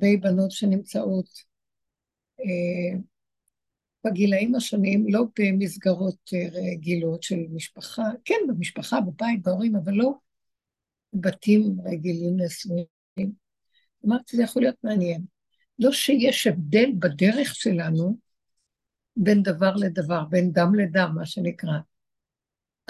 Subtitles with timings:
[0.00, 1.28] לגבי בנות שנמצאות
[2.40, 2.98] אה,
[4.04, 10.12] בגילאים השונים, לא במסגרות אה, רגילות של משפחה, כן, במשפחה, בבית, בהורים, אבל לא
[11.12, 13.32] בתים רגילים נשואים.
[14.06, 15.24] אמרתי, זה יכול להיות מעניין.
[15.78, 18.16] לא שיש הבדל בדרך שלנו
[19.16, 21.78] בין דבר לדבר, בין דם לדם, מה שנקרא.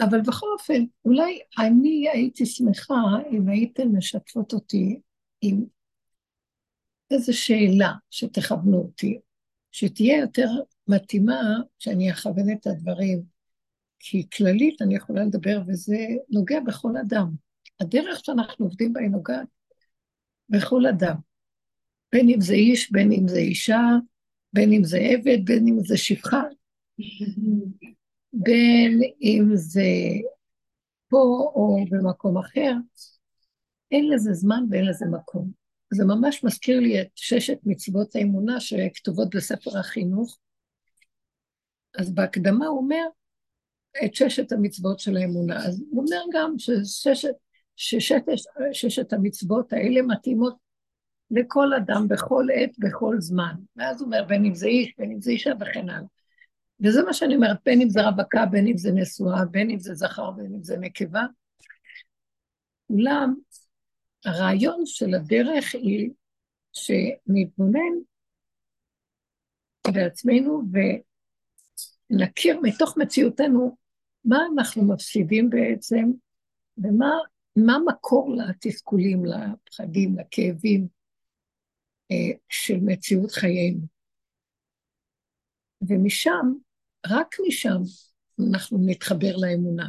[0.01, 2.95] אבל בכל אופן, אולי אני הייתי שמחה
[3.31, 5.01] אם הייתן משתפות אותי
[5.41, 5.65] עם
[7.11, 9.19] איזו שאלה שתכוונו אותי,
[9.73, 10.49] שתהיה יותר
[10.89, 11.41] מתאימה
[11.79, 13.23] שאני אכוון את הדברים,
[13.99, 15.97] כי כללית אני יכולה לדבר וזה
[16.31, 17.31] נוגע בכל אדם.
[17.81, 19.47] הדרך שאנחנו עובדים בה היא נוגעת
[20.49, 21.17] בכל אדם.
[22.13, 23.81] בין אם זה איש, בין אם זה אישה,
[24.53, 26.43] בין אם זה עבד, בין אם זה שפחה,
[28.33, 29.83] בין אם זה
[31.09, 32.73] פה או במקום אחר,
[33.91, 35.60] אין לזה זמן ואין לזה מקום.
[35.91, 40.39] זה ממש מזכיר לי את ששת מצוות האמונה שכתובות בספר החינוך.
[41.99, 43.05] אז בהקדמה הוא אומר
[44.05, 45.67] את ששת המצוות של האמונה.
[45.67, 47.35] אז הוא אומר גם שששת,
[47.77, 48.23] ששת,
[48.73, 50.57] ששת המצוות האלה מתאימות
[51.31, 53.55] לכל אדם בכל עת, בכל זמן.
[53.77, 56.07] ואז הוא אומר, בין אם זה איש, בין אם זה אישה וכן הלאה.
[56.81, 59.95] וזה מה שאני אומרת, בין אם זה רווקה, בין אם זה נשואה, בין אם זה
[59.95, 61.25] זכר, בין אם זה נקבה.
[62.91, 63.35] אולם
[64.25, 66.11] הרעיון של הדרך היא
[66.73, 67.95] שנתבונן
[69.95, 70.63] בעצמנו
[72.11, 73.77] ונכיר מתוך מציאותנו
[74.25, 76.11] מה אנחנו מפסידים בעצם
[76.79, 80.89] ומה מקור לתסכולים, לפחדים, לכאבים
[82.11, 83.81] אה, של מציאות חיינו.
[85.89, 86.53] ומשם,
[87.07, 87.79] רק משם,
[88.51, 89.89] אנחנו נתחבר לאמונה.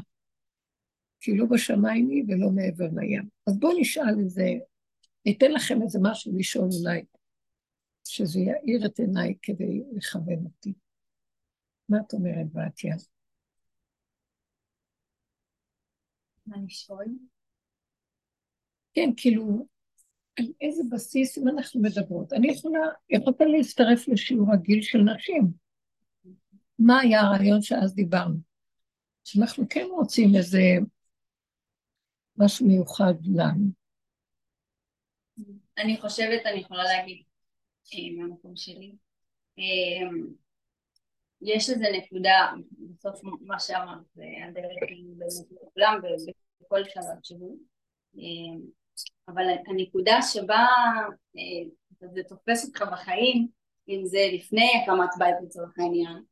[1.22, 3.30] כי לא בשמיים היא ולא מעבר לים.
[3.47, 4.44] אז בואו נשאל איזה,
[5.25, 7.02] ניתן לכם איזה משהו לשאול אולי,
[8.08, 10.73] שזה יאיר את עיניי כדי לכוון אותי.
[11.89, 12.95] מה את אומרת, בתיה?
[16.45, 17.06] מה לשאול?
[18.94, 19.68] כן, כאילו,
[20.40, 22.34] על איזה בסיס אם אנחנו מדברות.
[22.34, 22.79] אני יכולה,
[23.09, 25.51] יכולת להצטרף לשיעור הגיל של נשים.
[26.79, 28.38] מה היה הרעיון שאז דיברנו?
[29.24, 30.59] שאנחנו כן רוצים איזה
[32.38, 33.66] משהו מיוחד לנו.
[35.78, 37.24] אני חושבת, אני יכולה להגיד
[37.94, 38.96] אה, מהמקום שלי,
[39.59, 40.09] אה,
[41.42, 42.52] יש איזו נקודה,
[42.96, 47.58] בסוף מה שאמרת, זה הדרך באמת לכולם ובכל שלב שהוא,
[48.18, 48.59] אה,
[49.28, 50.66] אבל הנקודה שבה
[52.13, 53.48] זה תופס אותך בחיים,
[53.90, 56.24] אם זה לפני הקמת בית לצורך העניין,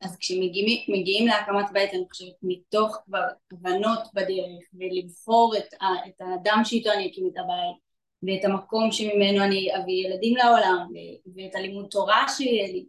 [0.00, 5.74] אז כשמגיעים להקמת בית אני חושבת מתוך כבר הבנות בדרך ולבחור את,
[6.06, 7.88] את האדם שאיתו אני אקים את הבית
[8.22, 10.88] ואת המקום שממנו אני אביא ילדים לעולם
[11.36, 12.86] ואת הלימוד תורה שיהיה לי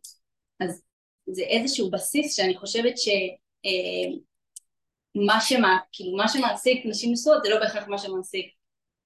[0.60, 0.84] אז
[1.30, 3.16] זה איזשהו בסיס שאני חושבת שמה
[5.34, 8.46] אה, שמה, כאילו מה שמעסיק נשים נשואות זה לא בהכרח מה שמעסיק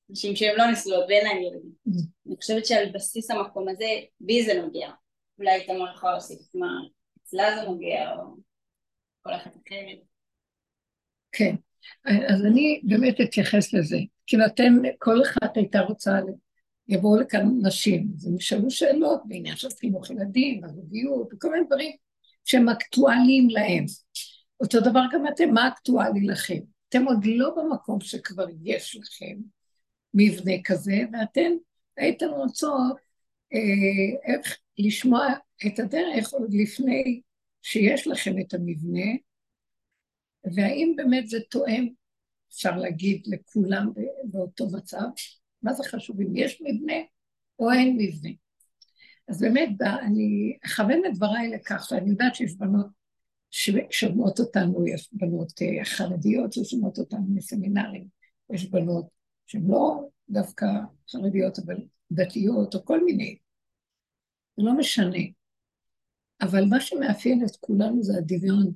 [0.10, 1.92] נשים שהן לא נשואות ואין להן ילדים mm.
[2.28, 4.90] אני חושבת שעל בסיס המקום הזה בי זה נוגע
[5.40, 6.68] אולי תמר יכולה להוסיף מה
[7.34, 8.36] אצלה זה נוגע, או
[9.22, 10.00] כל אחת אחרת.
[11.32, 11.56] כן,
[12.06, 13.98] אז אני באמת אתייחס לזה.
[14.28, 16.12] כאילו אתן, כל אחת הייתה רוצה,
[16.88, 21.92] יבואו לכאן נשים, אז הם ישאלו שאלות בעניין של חינוך ילדים, הזוגיות, וכל מיני דברים
[22.46, 23.86] שהם אקטואליים להם.
[24.60, 26.60] אותו דבר גם אתם, מה אקטואלי לכם?
[26.90, 29.36] אתם עוד לא במקום שכבר יש לכם
[30.14, 31.52] מבנה כזה, ואתן
[31.98, 32.98] הייתן רוצות
[33.54, 35.28] אה, איך לשמוע
[35.68, 37.22] את הדרך עוד לפני
[37.62, 39.12] שיש לכם את המבנה,
[40.56, 41.88] והאם באמת זה תואם,
[42.50, 43.92] אפשר להגיד לכולם
[44.24, 45.06] באותו מצב,
[45.62, 46.94] מה זה חשוב, אם יש מבנה
[47.60, 48.30] או אין מבנה.
[49.28, 52.88] אז באמת, אני אכוון את דבריי לכך שאני יודעת שיש בנות
[53.52, 58.08] ששומעות אותנו, יש בנות אה, חרדיות ששומעות אותנו מסמינרים,
[58.54, 59.06] יש בנות
[59.48, 60.66] שהן לא דווקא
[61.10, 61.76] חרדיות, אבל
[62.12, 63.38] דתיות או כל מיני.
[64.58, 65.18] זה לא משנה.
[66.44, 68.74] אבל מה שמאפיין את כולנו זה הדמיון.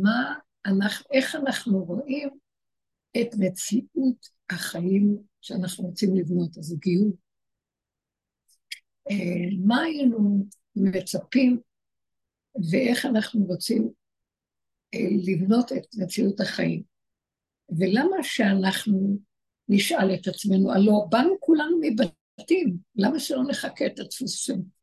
[0.00, 0.34] מה
[0.66, 2.28] אנחנו, איך אנחנו רואים
[3.20, 7.14] את מציאות החיים שאנחנו רוצים לבנות, הזוגיות.
[9.10, 10.46] אה, מה היינו
[10.76, 11.60] מצפים
[12.70, 13.90] ואיך אנחנו רוצים
[14.94, 16.82] אה, לבנות את מציאות החיים.
[17.78, 19.18] ולמה שאנחנו
[19.68, 24.81] נשאל את עצמנו, הלוא באנו כולנו מבתים, למה שלא נחכה את הדפוסים?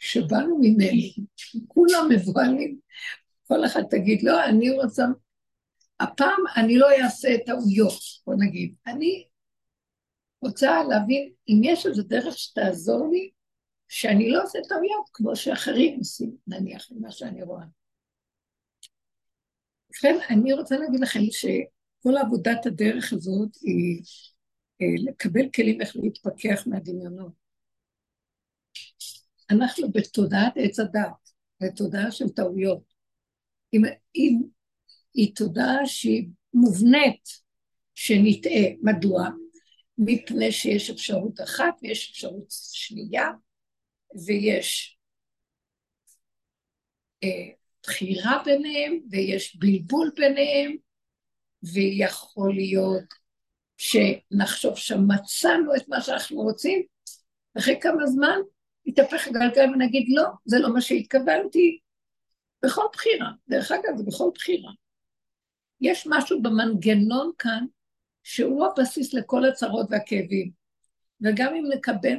[0.00, 1.26] שבאנו ממנו,
[1.68, 2.78] כולם מבוהלים,
[3.46, 5.04] כל אחד תגיד, לא, אני רוצה,
[6.00, 9.28] הפעם אני לא אעשה טעויות, בוא נגיד, אני
[10.42, 13.30] רוצה להבין אם יש איזו דרך שתעזור לי,
[13.88, 17.64] שאני לא עושה טעויות כמו שאחרים עושים, נניח, ממה שאני רואה.
[19.90, 24.02] ובכן, אני רוצה להגיד לכם שכל עבודת הדרך הזאת היא
[24.82, 27.32] אה, לקבל כלים איך להתפכח מהדמיונות.
[29.50, 31.30] אנחנו בתודעת עץ הדת,
[31.60, 32.82] בתודעה של טעויות.
[33.72, 33.82] אם,
[34.14, 34.40] אם
[35.14, 37.28] היא תודעה שהיא מובנית
[37.94, 39.28] שנטעה, מדוע?
[39.98, 43.28] מפני שיש אפשרות אחת ויש אפשרות שנייה,
[44.26, 44.98] ויש
[47.24, 47.48] אה,
[47.82, 50.76] בחירה ביניהם, ויש בלבול ביניהם,
[51.62, 53.14] ויכול להיות
[53.76, 56.82] שנחשוב שמצאנו את מה שאנחנו רוצים,
[57.58, 58.38] אחרי כמה זמן
[58.86, 61.78] יתהפך הגלגל ונגיד, לא, זה לא מה שהתכוונתי.
[62.64, 64.70] בכל בחירה, דרך אגב, זה בכל בחירה.
[65.80, 67.64] יש משהו במנגנון כאן
[68.22, 70.50] שהוא הבסיס לכל הצרות והכאבים.
[71.20, 72.16] וגם אם נקבל,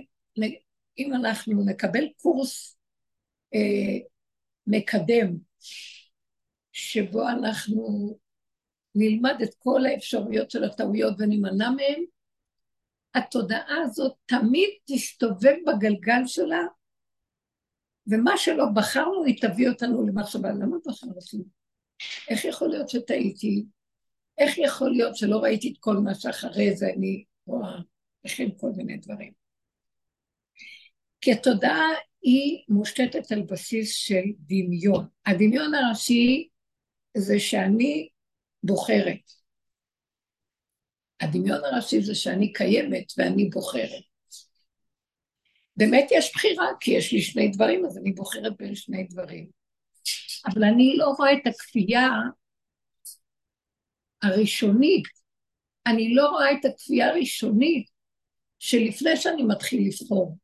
[0.98, 2.78] אם אנחנו נקבל קורס
[3.54, 4.08] אה,
[4.68, 5.38] מקדם,
[6.72, 8.10] שבו אנחנו
[8.96, 12.04] נלמד את כל האפשרויות של הטעויות ונימנע מהן,
[13.16, 16.62] התודעה הזאת תמיד תסתובב בגלגל שלה,
[18.08, 20.50] ומה שלא בחרנו, היא תביא אותנו למחשבה.
[20.50, 21.38] למה בחרתי?
[22.30, 23.66] איך יכול להיות שטעיתי?
[24.38, 27.80] איך יכול להיות שלא ראיתי את כל מה שאחרי זה אני רואה?
[28.26, 29.34] וכן כל מיני דברים.
[31.22, 31.88] כי התודעה
[32.22, 35.08] היא מושתתת על בסיס של דמיון.
[35.26, 36.50] הדמיון הראשי
[37.18, 38.10] זה שאני
[38.64, 39.41] בוחרת.
[41.22, 44.04] הדמיון הראשי זה שאני קיימת ואני בוחרת.
[45.78, 49.50] באמת יש בחירה, כי יש לי שני דברים, אז אני בוחרת בין שני דברים.
[50.46, 52.10] אבל אני לא רואה את הכפייה
[54.22, 55.04] הראשונית.
[55.88, 57.90] אני לא רואה את הכפייה הראשונית
[58.60, 60.38] שלפני שאני מתחיל לבחור.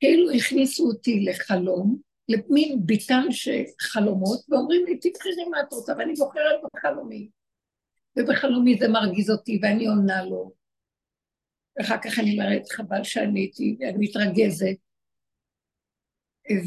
[0.00, 6.14] כאילו הכניסו אותי לחלום, למין ביתן של חלומות, ואומרים לי, תבחרי מה את רוצה, ואני
[6.14, 7.30] בוחרת בחלומי.
[8.16, 10.52] ובחלומי זה מרגיז אותי, ואני עונה לו.
[11.76, 14.76] ואחר כך אני אומרת, חבל שעניתי, ואני מתרגזת.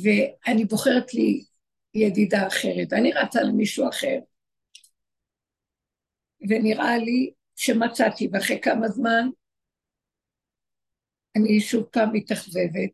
[0.03, 1.43] ואני בוחרת לי
[1.93, 4.19] ידידה אחרת, ואני רצה למישהו אחר.
[6.49, 9.29] ונראה לי שמצאתי, ואחרי כמה זמן
[11.37, 12.89] אני שוב פעם מתאכזבת.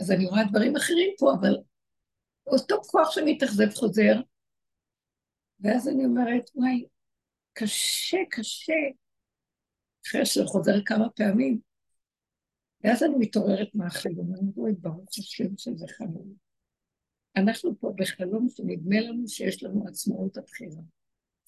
[0.00, 1.56] אז אני רואה דברים אחרים פה, אבל
[2.46, 4.14] אותו כוח שמתאכזב חוזר,
[5.60, 6.86] ואז אני אומרת, וואי,
[7.58, 8.72] קשה, קשה,
[10.06, 11.60] אחרי שזה חוזר כמה פעמים.
[12.84, 16.34] ואז אני מתעוררת מהחלום, אני אומרת, ברוך השם שזה חלום.
[17.36, 20.82] אנחנו פה בחלום שנדמה לנו שיש לנו עצמאות הבחירה.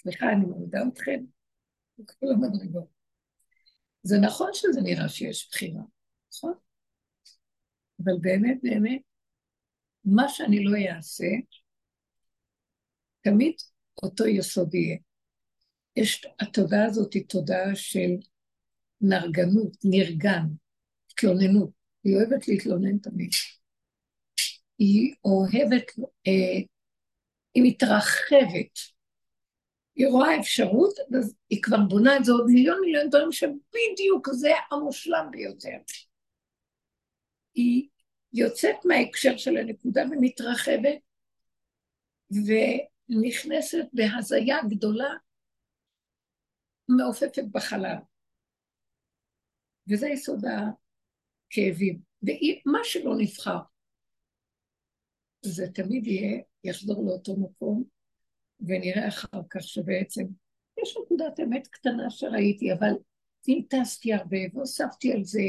[0.02, 1.24] סליחה, אני מורידה אתכם
[1.98, 2.88] בכל המדרגות.
[4.02, 5.82] זה נכון שזה נראה שיש בחירה,
[6.32, 6.54] נכון?
[8.04, 9.00] אבל באמת, באמת,
[10.04, 11.26] מה שאני לא אעשה,
[13.20, 13.54] תמיד
[14.02, 14.96] אותו יסוד יהיה.
[15.96, 18.10] יש, התודעה הזאת היא תודעה של
[19.00, 20.46] נרגנות, נרגן,
[21.12, 21.70] התלוננות.
[22.04, 23.30] היא אוהבת להתלונן תמיד.
[24.78, 25.84] היא אוהבת,
[26.26, 26.60] אה,
[27.54, 28.78] היא מתרחבת.
[29.94, 34.50] היא רואה אפשרות, אז היא כבר בונה את זה עוד מיליון מיליון דברים שבדיוק זה
[34.70, 35.76] המושלם ביותר.
[37.54, 37.88] היא
[38.32, 40.98] יוצאת מההקשר של הנקודה ומתרחבת,
[42.30, 45.14] ונכנסת בהזיה גדולה,
[46.88, 47.96] מעופפת בחלל.
[49.88, 52.00] וזה יסוד הכאבים.
[52.22, 53.58] ומה שלא נבחר,
[55.42, 57.84] זה תמיד יהיה, יחזור לאותו מקום,
[58.60, 60.24] ונראה אחר כך שבעצם
[60.82, 62.92] יש נקודת אמת קטנה שראיתי, אבל
[63.40, 65.42] טינטסתי הרבה והוספתי על זה,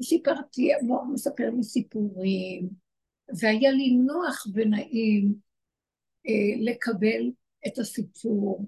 [0.00, 2.68] וסיפרתי, המוח מספר לי סיפורים,
[3.40, 5.34] והיה לי נוח ונעים
[6.28, 7.30] אה, לקבל
[7.66, 8.66] את הסיפור,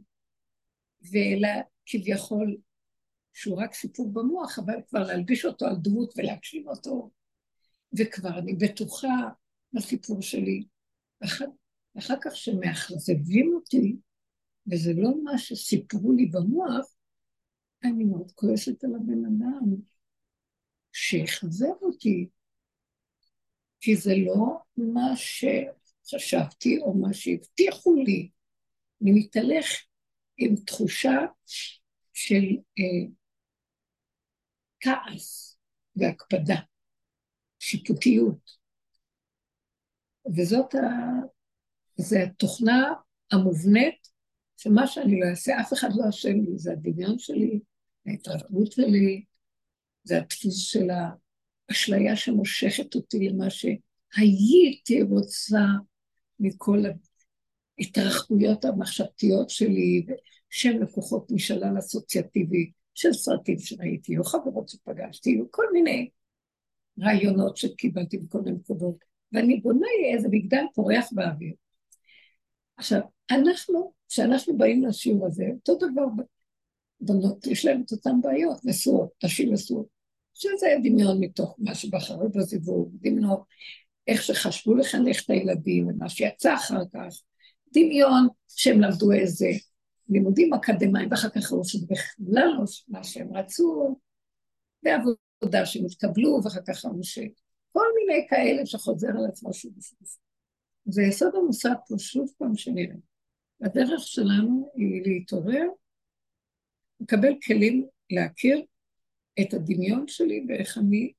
[1.89, 2.57] וכביכול
[3.33, 7.11] שהוא רק סיפור במוח, אבל כבר להלביש אותו על דמות ולהקשיב אותו,
[7.99, 9.29] וכבר אני בטוחה
[9.73, 10.65] בסיפור שלי.
[11.21, 11.45] ואחר,
[11.95, 13.97] ואחר כך שמאכזבים אותי,
[14.73, 16.95] וזה לא מה שסיפרו לי במוח,
[17.85, 19.75] אני מאוד כועסת על הבן אדם
[20.93, 22.29] שאכזב אותי,
[23.81, 28.31] כי זה לא מה שחשבתי או מה שהבטיחו לי.
[29.03, 29.67] אני מתהלך
[30.37, 31.27] עם תחושה
[32.19, 32.45] של
[32.79, 33.09] אה,
[34.81, 35.59] כעס
[35.97, 36.61] והקפדה,
[37.59, 38.51] שיפוטיות.
[40.37, 40.79] וזאת ה...
[41.97, 42.93] זה התוכנה
[43.33, 44.09] המובנית,
[44.57, 47.61] שמה שאני לא אעשה, אף אחד לא אשם לי, זה הדמיון שלי,
[48.07, 49.25] ההתרחבות שלי
[50.05, 50.89] זה הדפוס של
[51.71, 55.61] האשליה שמושכת אותי למה שהייתי רוצה
[56.41, 56.83] מכל
[57.79, 60.07] ההתרחבויות המחשבתיות שלי,
[60.51, 66.09] שהן לקוחות משלל אסוציאטיבי של סרטים שראיתי, או חברות שפגשתי, או כל מיני
[67.01, 68.97] רעיונות שקיבלתי בכל מיני מקומות,
[69.33, 71.55] ואני בונה איזה מגדל פורח באוויר.
[72.77, 73.01] עכשיו,
[73.31, 76.05] אנחנו, כשאנחנו באים לשיעור הזה, אותו דבר
[77.01, 79.87] בנות, יש להן את אותן בעיות, נשואות, נשים נשואות,
[80.35, 83.41] שזה דמיון מתוך מה שבחרו בזיווג, דמיון
[84.07, 87.15] איך שחשבו לחנך את הילדים ומה שיצא אחר כך,
[87.75, 89.49] דמיון שהם למדו איזה
[90.09, 92.51] לימודים אקדמיים, ואחר כך שזה בכלל
[92.89, 93.97] מה שהם רצו,
[94.83, 99.99] בעבודה שהם התקבלו, ואחר כך אמרו שכל מיני כאלה שחוזר על עצמו שוב ושוב.
[100.85, 102.97] זה יסוד המוסד פה שוב פעם שנראה.
[103.63, 105.67] הדרך שלנו היא להתעורר,
[107.01, 108.65] לקבל כלים להכיר
[109.41, 111.13] את הדמיון שלי ואיך אני,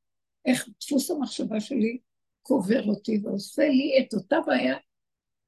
[0.46, 2.00] איך דפוס המחשבה שלי
[2.42, 4.78] קובר אותי ועושה לי את אותה בעיה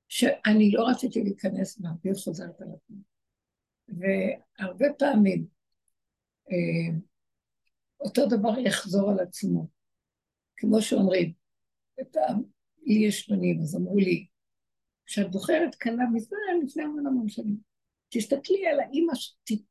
[0.08, 3.11] שאני לא רציתי להיכנס בה, והיא חוזרת על עצמי.
[3.98, 5.46] והרבה פעמים
[6.52, 6.98] אה,
[8.00, 9.68] אותו דבר יחזור על עצמו.
[10.58, 11.34] כמו שאומרים,
[12.12, 12.44] פעם,
[12.84, 14.26] לי יש בנים, אז אמרו לי,
[15.06, 17.58] כשאת בוחרת כלה מזמן לפני המון המון שנים,
[18.10, 19.14] תסתכלי על האימא,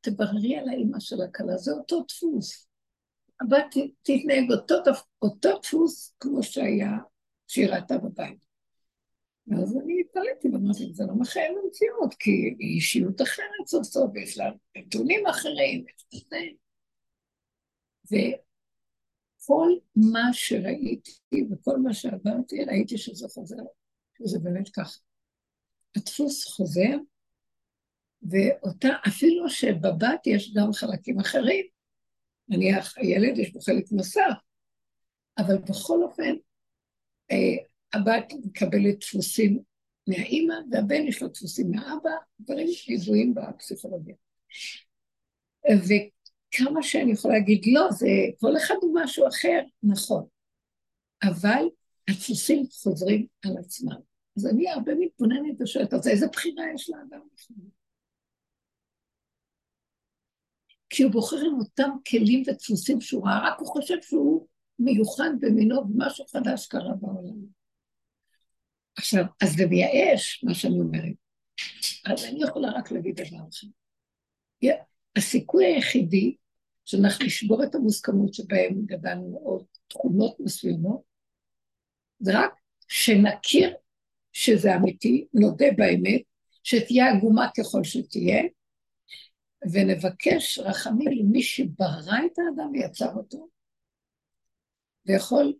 [0.01, 2.67] תבררי על האימא של הכלה, זה אותו דפוס.
[3.41, 4.75] הבת תתנהג אותו,
[5.21, 6.97] אותו דפוס כמו שהיה,
[7.47, 8.45] שהיא ראתה בבית.
[9.47, 14.37] ואז אני התפלאתי ואמרתי, זה לא מחייב במציאות, כי היא אישיות אחרת סוף סוף, יש
[14.37, 15.85] לה נתונים אחרים,
[18.05, 21.11] וכל מה שראיתי
[21.51, 23.63] וכל מה שעברתי, ראיתי שזה חוזר,
[24.17, 24.99] שזה באמת ככה.
[25.95, 26.97] הדפוס חוזר,
[28.21, 31.65] ואותה, אפילו שבבת יש גם חלקים אחרים,
[32.47, 34.33] נניח הילד יש בו חלק נוסף,
[35.37, 36.33] אבל בכל אופן,
[37.31, 37.55] אה,
[37.93, 39.70] הבת מקבלת דפוסים
[40.07, 44.15] מהאימא, והבן יש לו דפוסים מהאבא, דברים ידועים בפסיכולוגיה.
[45.69, 48.07] וכמה שאני יכולה להגיד, לא, זה
[48.39, 50.25] כל אחד הוא משהו אחר, נכון.
[51.23, 51.65] אבל
[52.09, 53.99] הדפוסים חוזרים על עצמם.
[54.37, 57.63] אז אני הרבה מתבוננת ושואלת, אז איזה בחירה יש לאדם לפני?
[60.89, 64.47] כי הוא בוחר עם אותם כלים ודפוסים שהוא ראה, רק הוא חושב שהוא
[64.79, 67.60] מיוחד במינו ומשהו חדש קרה בעולם.
[68.97, 71.15] עכשיו, אז זה מייאש, מה שאני אומרת.
[72.05, 73.67] אז אני יכולה רק להגיד דבר אחד.
[75.15, 76.35] הסיכוי היחידי
[76.85, 81.01] שאנחנו נשבור את המוסכמות שבהן גדלנו, או תכונות מסוימות,
[82.19, 82.53] זה רק
[82.87, 83.75] שנכיר
[84.33, 86.21] שזה אמיתי, נודה באמת,
[86.63, 88.43] שתהיה עגומה ככל שתהיה,
[89.73, 93.49] ונבקש רחמים למי שברא את האדם ויצר אותו,
[95.05, 95.53] ויכול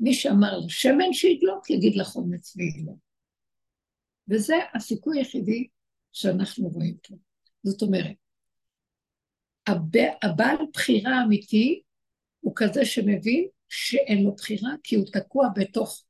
[0.00, 2.98] מי שאמר לשמן שידלוק, יגיד לחומץ וידלוק.
[4.28, 5.66] וזה הסיכוי היחידי
[6.12, 7.14] שאנחנו רואים פה.
[7.62, 8.16] זאת אומרת,
[10.22, 11.82] הבעל בחירה אמיתי
[12.40, 16.04] הוא כזה שמבין שאין לו בחירה, כי הוא תקוע בתוך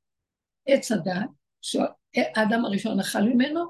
[0.66, 1.31] עץ הדת,
[1.62, 3.61] שהאדם הראשון אכל ממנו,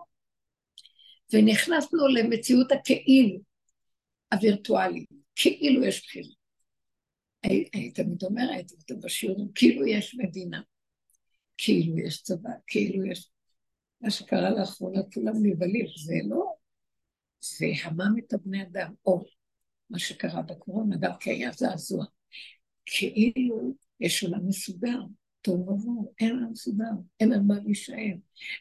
[1.33, 3.39] ונכנסנו למציאות הכאילו
[4.33, 6.36] הווירטואלית, כאילו יש בחירה.
[7.45, 10.61] אני תמיד אומרת, בשיעורים, כאילו יש מדינה,
[11.57, 13.31] כאילו יש צבא, כאילו יש...
[14.01, 16.53] מה שקרה לאחרונה, כולם נבהלים, זה לא...
[17.41, 19.25] זה המם את הבני אדם, או
[19.91, 22.05] מה שקרה בקורונה, גם כי היה זעזוע.
[22.87, 25.01] כאילו יש עולם מסודר,
[25.43, 26.91] טוב ובוא, אין עולם מסודר,
[27.21, 28.15] אין על מה להישאר.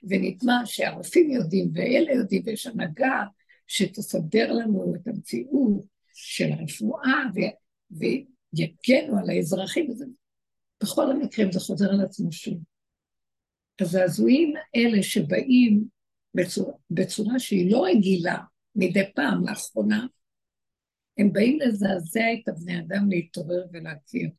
[0.03, 3.23] ונטמע שהרופאים יודעים, ואלה יודעים, ויש הנהגה
[3.67, 8.05] שתסדר לנו את המציאות של הרפואה, ו...
[8.55, 10.05] יגנו על האזרחים, וזה,
[10.83, 12.57] בכל המקרים זה חוזר על עצמו שוב.
[13.81, 15.87] אז הזעזועים האלה שבאים
[16.33, 18.37] בצורה, בצורה שהיא לא רגילה
[18.75, 20.05] מדי פעם לאחרונה,
[21.17, 24.29] הם באים לזעזע את הבני אדם להתעורר ולהכיר.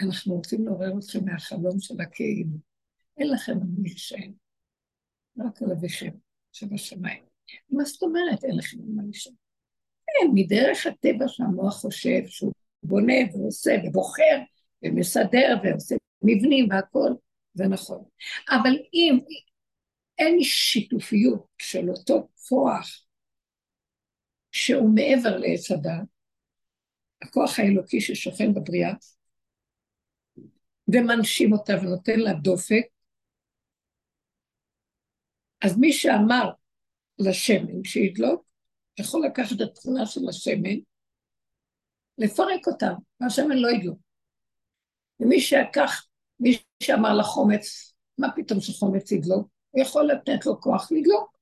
[0.00, 2.58] אנחנו רוצים לעורר אתכם מהחלום של הכאילו.
[3.16, 4.32] אין לכם על מי להישען,
[5.38, 6.10] רק על אביכם
[6.52, 7.24] שבשמיים.
[7.70, 9.34] מה זאת אומרת אין לכם על מה להישען?
[10.06, 12.52] כן, מדרך הטבע שהמוח חושב שהוא
[12.84, 14.38] בונה ועושה ובוחר
[14.82, 17.16] ומסדר ועושה מבנים והכול,
[17.54, 18.04] זה נכון.
[18.50, 19.18] אבל אם
[20.18, 23.04] אין שיתופיות של אותו כוח
[24.52, 26.08] שהוא מעבר לעץ הדת,
[27.22, 28.92] הכוח האלוקי ששוכן בבריאה,
[30.88, 32.84] ומנשים אותה ונותן לה דופק,
[35.64, 36.50] אז מי שאמר
[37.18, 38.44] לשמן שידלוק,
[38.98, 40.76] יכול לקחת את התכונה של השמן
[42.18, 43.94] לפרק אותם, והשמן לא ידלו.
[45.20, 46.06] ומי שכך,
[46.40, 49.36] מי שאמר לחומץ, מה פתאום שחומץ ידלו?
[49.70, 51.34] הוא יכול לתת לו כוח לדלוק.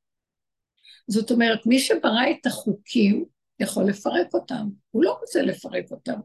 [1.09, 3.25] זאת אומרת, מי שברא את החוקים
[3.61, 4.69] יכול לפרק אותם.
[4.91, 6.21] הוא לא רוצה לפרק אותם,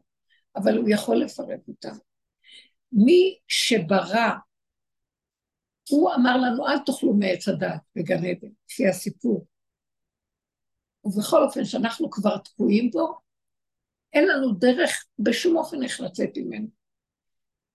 [0.56, 1.96] אבל הוא יכול לפרק אותם.
[2.92, 4.30] מי שברא,
[5.90, 9.46] הוא אמר לנו, אל תאכלו מעץ הדת בגן עדן, לפי הסיפור.
[11.04, 13.18] ובכל אופן, שאנחנו כבר תקועים בו,
[14.12, 16.66] אין לנו דרך בשום אופן איך לצאת ממנו.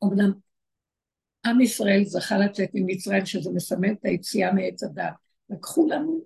[0.04, 0.32] אמנם
[1.46, 5.13] עם ישראל זכה לצאת ממצרים, שזה מסמל את היציאה מעץ הדת.
[5.50, 6.25] לקחו לנו,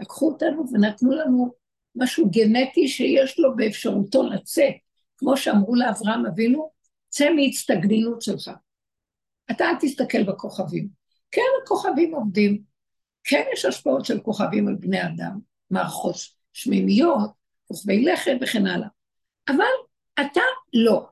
[0.00, 1.54] לקחו אותנו ונתנו לנו
[1.96, 4.74] משהו גנטי שיש לו באפשרותו לצאת.
[5.16, 6.70] כמו שאמרו לאברהם אבינו,
[7.08, 8.50] צא מהצטגנינות שלך.
[9.50, 10.88] אתה אל תסתכל בכוכבים.
[11.30, 12.62] כן, הכוכבים עובדים.
[13.24, 15.38] כן יש השפעות של כוכבים על בני אדם,
[15.70, 16.14] מערכות
[16.52, 17.30] שמימיות,
[17.68, 18.88] כוכבי לכת וכן הלאה.
[19.48, 19.64] אבל
[20.20, 20.40] אתה
[20.72, 21.06] לא.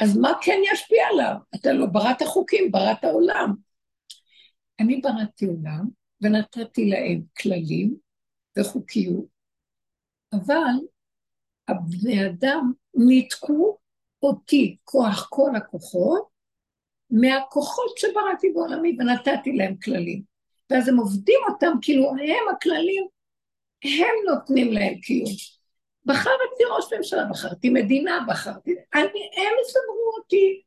[0.00, 1.34] אז מה כן ישפיע עליו?
[1.54, 3.54] אתה לא בראת חוקים, בראת עולם.
[4.80, 5.88] אני בראתי עולם
[6.20, 7.94] ונתתי להם כללים
[8.58, 9.24] וחוקיות,
[10.32, 10.74] אבל
[11.68, 13.78] הבני אדם ניתקו
[14.22, 16.28] אותי, כוח כל הכוחות,
[17.10, 20.22] מהכוחות שבראתי בעולמי ונתתי להם כללים.
[20.70, 23.06] ואז הם עובדים אותם כאילו הם הכללים,
[23.84, 25.30] הם נותנים להם קיום.
[26.06, 28.70] בחרתי ראש ממשלה, בחרתי מדינה, בחרתי...
[28.94, 30.62] אני, הם יסמרו אותי.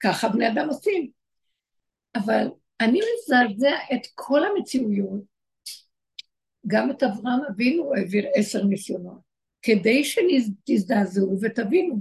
[0.00, 1.10] ככה בני אדם עושים.
[2.14, 2.48] אבל
[2.80, 5.22] אני מזעזע את כל המציאויות,
[6.66, 9.20] גם את אברהם אבינו העביר עשר ניסיונות,
[9.62, 12.00] כדי שתזדעזעו ותבינו.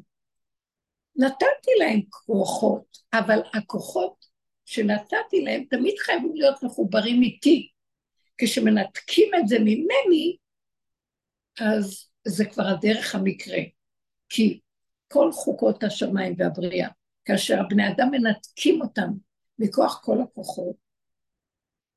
[1.16, 4.26] נתתי להם כוחות, אבל הכוחות
[4.66, 7.70] שנתתי להם תמיד חייבים להיות מחוברים איתי.
[8.38, 10.38] כשמנתקים את זה ממני,
[11.60, 13.58] אז זה כבר הדרך המקרה.
[14.30, 14.60] כי
[15.08, 16.90] כל חוקות השמיים והבריאה,
[17.26, 19.10] כאשר הבני אדם מנתקים אותם
[19.60, 20.76] מכוח כל הכוחות,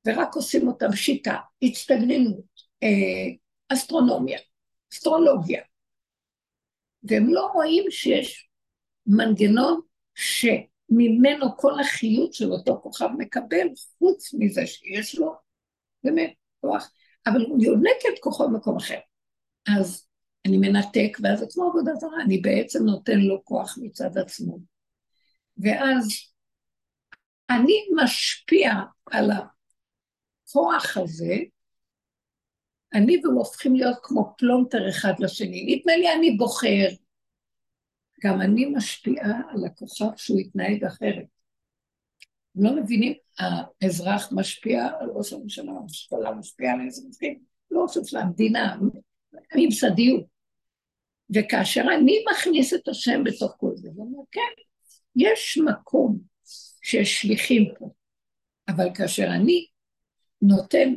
[0.06, 2.44] ורק עושים אותם שיטה, הצטגננות,
[2.82, 2.88] אה,
[3.68, 4.38] אסטרונומיה,
[4.92, 5.62] אסטרולוגיה,
[7.02, 8.48] והם לא רואים שיש
[9.06, 9.80] מנגנון
[10.14, 13.66] שממנו כל החיות של אותו כוכב מקבל,
[13.98, 15.34] חוץ מזה שיש לו
[16.04, 16.90] באמת כוח,
[17.26, 18.98] אבל הוא יונק את כוחו במקום אחר.
[19.78, 20.06] אז
[20.46, 24.58] אני מנתק, ואז זה כמו עבודה זרה, אני בעצם נותן לו כוח מצד עצמו.
[25.58, 26.08] ואז
[27.50, 28.72] אני משפיע
[29.10, 31.34] על הכוח הזה,
[32.94, 35.76] אני והוא הופכים להיות כמו פלונטר אחד לשני.
[35.76, 36.88] נדמה לי אני בוחר,
[38.24, 41.26] גם אני משפיעה על הכוכב שהוא יתנהג אחרת.
[42.54, 43.12] לא מבינים,
[43.82, 47.38] האזרח משפיע על ראש הממשלה, הממשלה משפיעה על האזרחים,
[47.70, 48.76] לא ראש הממשלה, המדינה,
[49.52, 50.31] הממסדיות.
[51.34, 54.62] וכאשר אני מכניס את השם בתוך כל זה, הוא אומר, כן,
[55.16, 56.18] יש מקום
[56.82, 57.90] שיש שליחים פה,
[58.68, 59.66] אבל כאשר אני
[60.42, 60.94] נותן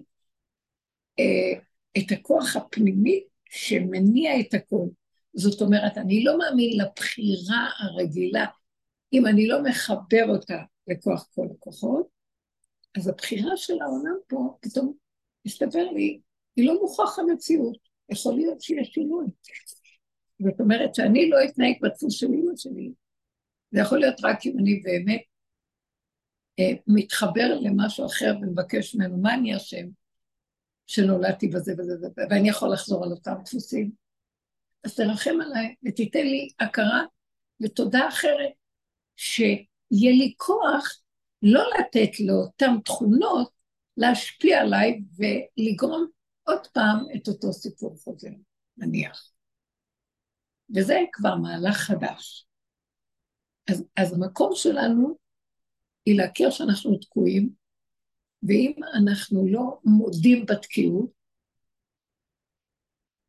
[1.19, 1.60] אה,
[1.98, 4.86] את הכוח הפנימי שמניע את הכל,
[5.36, 8.45] זאת אומרת, אני לא מאמין לבחירה הרגילה,
[9.13, 12.08] אם אני לא מחבר אותה לכוח כל הכוחות,
[12.98, 14.93] אז הבחירה של העולם פה, פתאום
[15.45, 16.19] מסתבר לי,
[16.56, 17.78] היא לא מוכרח המציאות,
[18.10, 19.26] יכול להיות שיש שינוי.
[20.39, 22.91] זאת אומרת שאני לא אתנהג בדפוס של אמא שלי.
[23.71, 25.21] זה יכול להיות רק אם אני באמת
[26.60, 29.86] אה, מתחבר למשהו אחר ומבקש ממנו, מה אני אשם
[30.88, 33.91] שנולדתי בזה וזה וזה, ואני יכול לחזור על אותם דפוסים.
[34.84, 37.04] אז תרחם עליי ותיתן לי הכרה
[37.62, 38.52] ותודה אחרת,
[39.15, 41.02] שיהיה לי כוח
[41.41, 43.50] לא לתת לאותן תכונות
[43.98, 46.08] להשפיע עליי ולגרום
[46.43, 48.30] עוד פעם את אותו סיפור חוזר,
[48.78, 49.35] נניח.
[50.75, 52.47] וזה כבר מהלך חדש.
[53.69, 55.17] אז, אז המקום שלנו
[56.06, 57.49] היא להכיר שאנחנו תקועים,
[58.43, 61.10] ואם אנחנו לא מודים בתקיעות,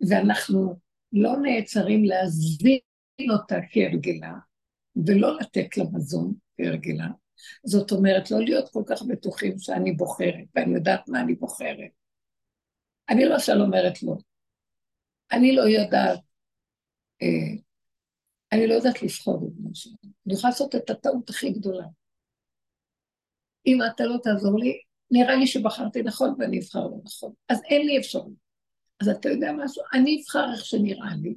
[0.09, 0.77] ואנחנו
[1.12, 4.33] לא נעצרים להזין אותה כהרגלה,
[5.07, 7.07] ולא לתת לה מזון כהרגלה,
[7.64, 11.90] זאת אומרת, לא להיות כל כך בטוחים שאני בוחרת, ואני יודעת מה אני בוחרת.
[13.09, 14.16] אני למשל אומרת לא.
[15.33, 16.18] אני לא יודעת
[18.52, 19.92] אני לא יודעת לבחור במשהו.
[20.26, 21.85] אני יכולה לעשות את הטעות הכי גדולה.
[23.66, 27.33] אם אתה לא תעזור לי, נראה לי שבחרתי נכון ואני אבחר לא נכון.
[27.48, 28.33] אז אין לי אפשרות.
[29.00, 29.83] אז אתה יודע משהו?
[29.92, 31.35] אני אבחר איך שנראה לי.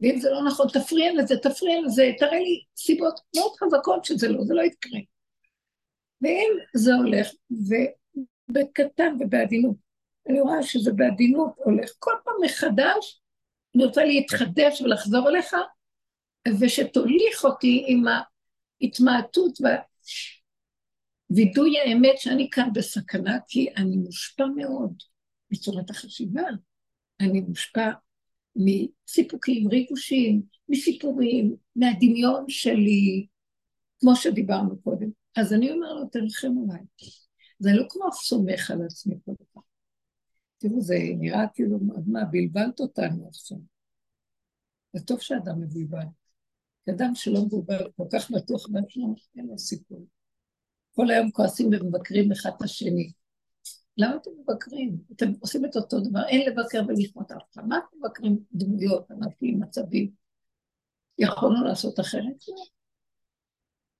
[0.00, 4.44] ואם זה לא נכון, תפריע לזה, תפריע לזה, תראה לי סיבות מאוד חזקות שזה לא,
[4.44, 5.00] זה לא יקרה.
[6.22, 7.28] ואם זה הולך,
[8.50, 9.76] ובקטן ובעדינות,
[10.28, 13.20] אני רואה שזה בעדינות הולך כל פעם מחדש,
[13.76, 15.54] אני רוצה להתחדש ולחזור אליך,
[16.60, 18.04] ושתוליך אותי עם
[18.82, 19.58] ההתמעטות
[21.30, 24.92] והווידוי האמת שאני כאן בסכנה, כי אני מושפע מאוד
[25.50, 26.42] מצורת החשיבה.
[27.20, 27.90] אני מושפע
[28.56, 33.26] מסיפוקים, ריגושים, מסיפורים, מהדמיון שלי,
[34.00, 35.08] כמו שדיברנו קודם.
[35.36, 36.84] אז אני אומר לו, תרחם עליי.
[37.58, 39.62] זה לא כמו סומך על עצמי כל כך.
[40.68, 43.58] תראו, זה נראה כאילו, מה, בלבלת אותנו עכשיו.
[44.92, 46.06] זה טוב שאדם מבולבל.
[46.90, 50.06] אדם שלא מבולבל, כל כך בטוח בעצמו, אין לו סיפור.
[50.92, 53.12] כל היום כועסים ומבקרים אחד את השני.
[53.96, 54.96] למה אתם מבקרים?
[55.12, 57.62] אתם עושים את אותו דבר, אין לבקר ולכמות אף אחד.
[57.68, 60.10] מה אתם מבקרים דמויות, ענפים, מצבים?
[61.18, 62.48] יכולנו לעשות אחרת?
[62.48, 62.64] לא.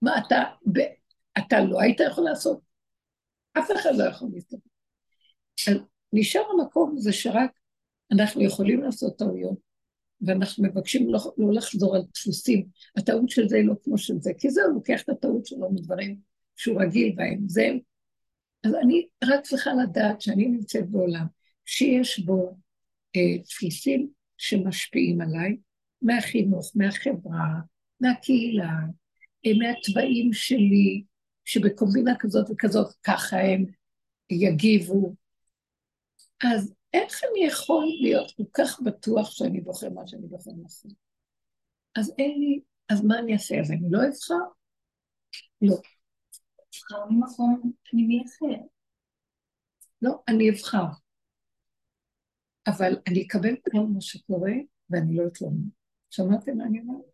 [0.01, 0.79] מה אתה, ב,
[1.37, 2.59] אתה לא היית יכול לעשות?
[3.53, 4.57] אף אחד לא יכול להסתכל.
[6.19, 7.51] נשאר המקום הזה שרק
[8.11, 9.57] אנחנו יכולים לעשות טעויות,
[10.21, 12.65] ואנחנו מבקשים לא, לא לחזור על דפוסים.
[12.97, 16.19] הטעות של זה היא לא כמו של זה, כי זהו, לוקח את הטעות שלו מדברים
[16.55, 17.39] שהוא רגיל בהם.
[17.47, 17.69] זה...
[18.63, 21.25] אז אני רק צריכה לדעת שאני נמצאת בעולם
[21.65, 22.57] שיש בו
[23.15, 25.57] אה, דפוסים שמשפיעים עליי,
[26.01, 27.59] מהחינוך, מהחברה,
[28.01, 28.71] מהקהילה,
[29.45, 31.03] אה, מהתוואים שלי,
[31.45, 33.65] שבקומבינה כזאת וכזאת ככה הם
[34.29, 35.26] יגיבו.
[36.43, 40.91] אז איך אני יכול להיות כל כך בטוח שאני בוחר מה שאני בוחר נכון?
[41.95, 43.59] אז אין לי, אז מה אני אעשה?
[43.59, 44.51] אז אני לא אבחר?
[45.61, 45.75] לא.
[46.69, 48.61] אבחר ממקום פנימי אחר.
[50.01, 50.85] לא, אני אבחר.
[52.67, 54.51] אבל אני אקבל כל מה שקורה
[54.89, 55.67] ואני לא אתלונן.
[56.09, 57.05] שמעתם מה אני אומרת?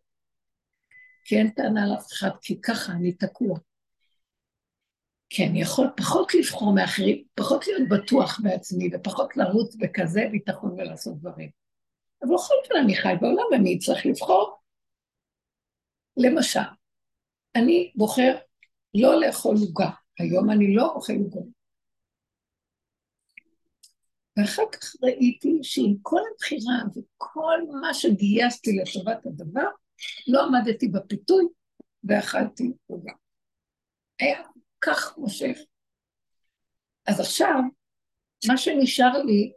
[1.25, 3.59] כי אין טענה לאף אחד, כי ככה אני תקוע.
[5.39, 11.49] אני יכול פחות לבחור מאחרים, פחות להיות בטוח בעצמי, ופחות לרוץ בכזה ביטחון ולעשות דברים.
[12.21, 14.57] אבל בכל זאת אני חי בעולם ואני צריך לבחור.
[16.17, 16.59] למשל,
[17.55, 18.35] אני בוחר
[18.93, 19.89] לא לאכול עוגה.
[20.19, 21.41] היום אני לא אוכל עוגה.
[24.37, 29.67] ואחר כך ראיתי שעם כל הבחירה וכל מה שגייסתי לטובת הדבר,
[30.27, 31.45] לא עמדתי בפיתוי
[32.03, 33.13] ואכלתי עוגה.
[34.19, 34.41] היה
[34.85, 35.57] כך מושך.
[37.07, 37.59] אז עכשיו,
[38.47, 39.53] מה שנשאר לי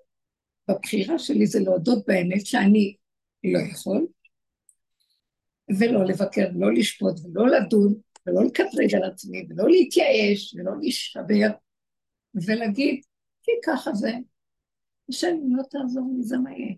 [0.71, 2.97] בבחירה שלי זה להודות באמת שאני
[3.45, 4.07] לא יכול,
[5.81, 7.95] ולא לבקר, לא לשפוט, ולא לדון,
[8.27, 11.57] ולא לקטרג על עצמי, ולא להתייאש, ולא להישבר,
[12.35, 13.05] ולהגיד,
[13.43, 14.13] כי ככה זה,
[15.09, 16.75] השם לא תעזור לי, זה מה יהיה.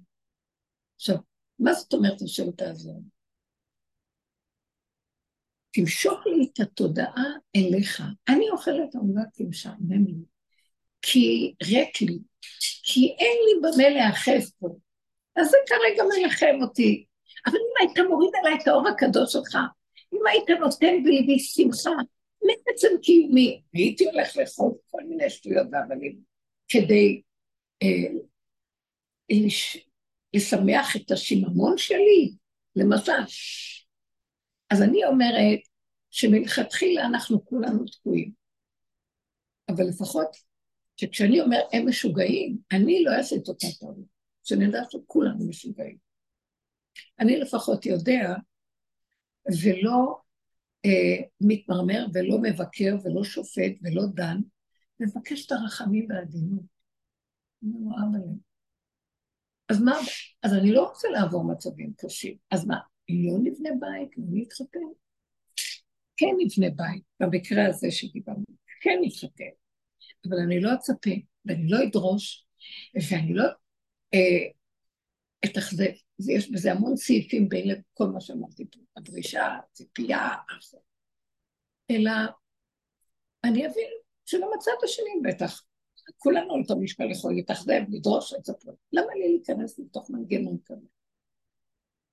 [0.96, 1.16] עכשיו,
[1.58, 3.02] מה זאת אומרת השם תעזור?
[5.70, 7.24] תמשוך לי את התודעה
[7.56, 8.02] אליך.
[8.28, 8.94] אני אוכלת
[9.34, 10.24] כי משעמם לי,
[11.02, 12.18] כי ריק לי,
[12.82, 14.68] כי אין לי במה להיאחז פה.
[15.36, 17.04] אז זה כרגע מנחם אותי.
[17.46, 19.56] אבל אם היית מוריד עליי את האור הקדוש שלך,
[20.12, 21.90] אם היית נותן בליבי שמחה,
[22.42, 26.18] מעצם קיומי, הייתי הולך לאכול כל מיני שטויות ואבנים
[26.68, 27.22] כדי
[27.82, 28.18] אה,
[29.30, 29.88] לש...
[30.34, 32.32] לשמח את השיממון שלי,
[32.76, 33.12] למשל.
[34.70, 35.58] אז אני אומרת
[36.10, 38.32] שמלכתחילה אנחנו כולנו תקועים.
[39.68, 40.36] אבל לפחות
[40.96, 43.96] שכשאני אומר הם משוגעים, אני לא אעשה את אותה טעות,
[44.44, 45.96] שנדע שכולנו משוגעים.
[47.20, 48.34] אני לפחות יודע
[49.64, 50.20] ולא
[50.84, 54.38] אה, מתמרמר ולא מבקר ולא שופט ולא דן,
[55.00, 56.78] מבקש את הרחמים והעדינות.
[59.68, 59.98] אז מה,
[60.42, 62.36] אז אני לא רוצה לעבור מצבים קשים.
[62.50, 64.88] אז מה, לא נבנה בית, לא נתחתן.
[66.16, 68.44] כן נבנה בית, במקרה הזה שדיברנו,
[68.80, 69.50] כן נתחתן.
[70.28, 71.10] אבל אני לא אצפה,
[71.44, 72.46] ואני לא אדרוש,
[73.10, 73.44] ואני לא
[74.14, 74.50] אה,
[75.44, 75.92] אתאכזב.
[76.34, 80.28] יש בזה המון סעיפים בין לכל מה שאמרתי פה, הדרישה, הציפייה,
[81.90, 82.10] אלא
[83.44, 83.90] אני אבין
[84.58, 85.62] הצד השני בטח,
[86.16, 88.74] כולנו על אותו משקל יכול להתאכזב, לדרוש, לצפות.
[88.92, 90.86] למה לי להיכנס לתוך מנגנון כזה?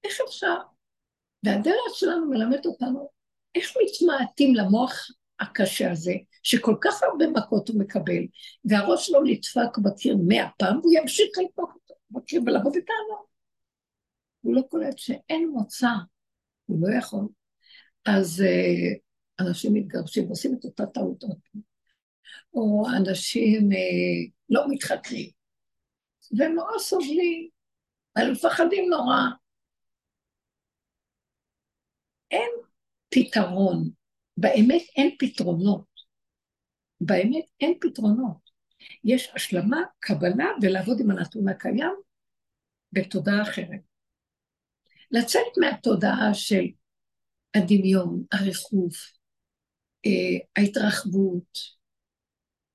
[0.04, 0.56] איך אפשר
[1.44, 3.10] והדרך שלנו מלמד אותנו
[3.56, 5.08] איך מתמעטים למוח
[5.40, 8.24] הקשה הזה, שכל כך הרבה מכות הוא מקבל,
[8.66, 13.26] והראש שלו נדפק בקיר מאה פעם, והוא ימשיך לדפוק אותו בקיר ולבוא בטענות.
[14.42, 15.88] הוא לא קולט שאין מוצא,
[16.66, 17.28] הוא לא יכול.
[18.06, 21.62] אז uh, אנשים מתגרשים ועושים את אותה טעות עוד פעם.
[22.54, 25.30] או אנשים uh, לא מתחתנים,
[26.38, 27.50] והם נורא סובלים,
[28.16, 29.22] הם מפחדים נורא,
[32.36, 32.52] אין
[33.10, 33.90] פתרון,
[34.38, 35.86] באמת אין פתרונות.
[37.02, 38.38] באמת אין פתרונות.
[39.04, 41.96] יש השלמה, קבלה ולעבוד עם הנתון הקיים
[42.92, 43.80] בתודעה אחרת.
[45.12, 46.66] לצאת מהתודעה של
[47.56, 48.96] הדמיון, הריחוף,
[50.06, 51.60] אה, ההתרחבות,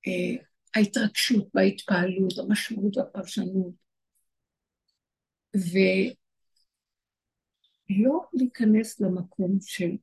[0.07, 0.43] אה,
[0.75, 3.73] ההתרגשות וההתפעלות, המשמעות והפרשנות,
[7.99, 9.97] ולא להיכנס למקום של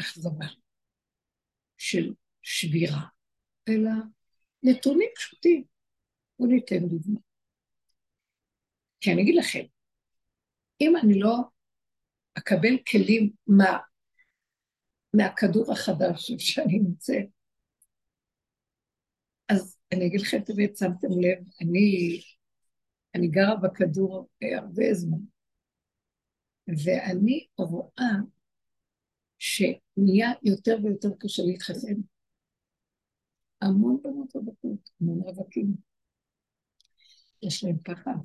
[0.00, 0.46] אכזבה,
[1.78, 3.06] של שבירה,
[3.68, 3.90] אלא
[4.62, 5.64] נתונים פשוטים.
[6.38, 7.20] בואו ניתן דוגמא.
[9.00, 9.64] כי אני אגיד לכם,
[10.80, 11.36] אם אני לא
[12.38, 13.78] אקבל כלים מה,
[15.14, 17.26] מהכדור החדש שאני נמצאת,
[19.48, 22.20] אז אני אגיד לכם, תמיד שמתם לב, אני,
[23.14, 24.28] אני גרה בכדור
[24.60, 25.18] הרבה זמן,
[26.84, 28.12] ואני רואה
[29.38, 32.00] שנהיה יותר ויותר קשה להתחתן.
[33.60, 35.66] המון בנות רווקים, המון רווקים.
[37.42, 38.16] יש להם פחד,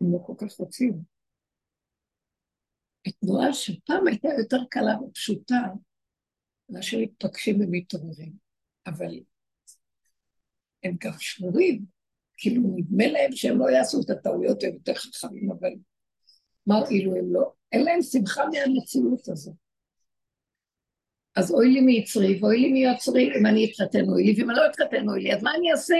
[0.00, 1.02] הם לא כל כך רוצים.
[3.06, 5.62] התנועה שפעם הייתה יותר קלה ופשוטה,
[6.68, 8.32] מאשר מתפקשים ומתעוררים,
[8.86, 9.20] אבל
[10.82, 11.84] הם גם שבורים,
[12.36, 15.70] כאילו נדמה להם שהם לא יעשו את הטעויות, הם יותר חכמים, אבל
[16.70, 17.52] מה הועילו הם לא?
[17.72, 19.54] אין להם שמחה מהמציאות הזאת.
[21.36, 24.66] אז אוי לי מיצרי ואוי לי מיוצרי, אם אני אתחתן אוי לי, ואם אני לא
[24.70, 25.96] אתחתן אוי לי, אז מה אני אעשה?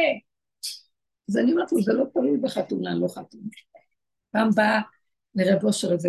[1.28, 3.48] אז אני אומרת לו, זה לא תלוי בחתונה, לא חתונה.
[4.30, 4.80] פעם באה
[5.34, 6.08] לרב אושר איזה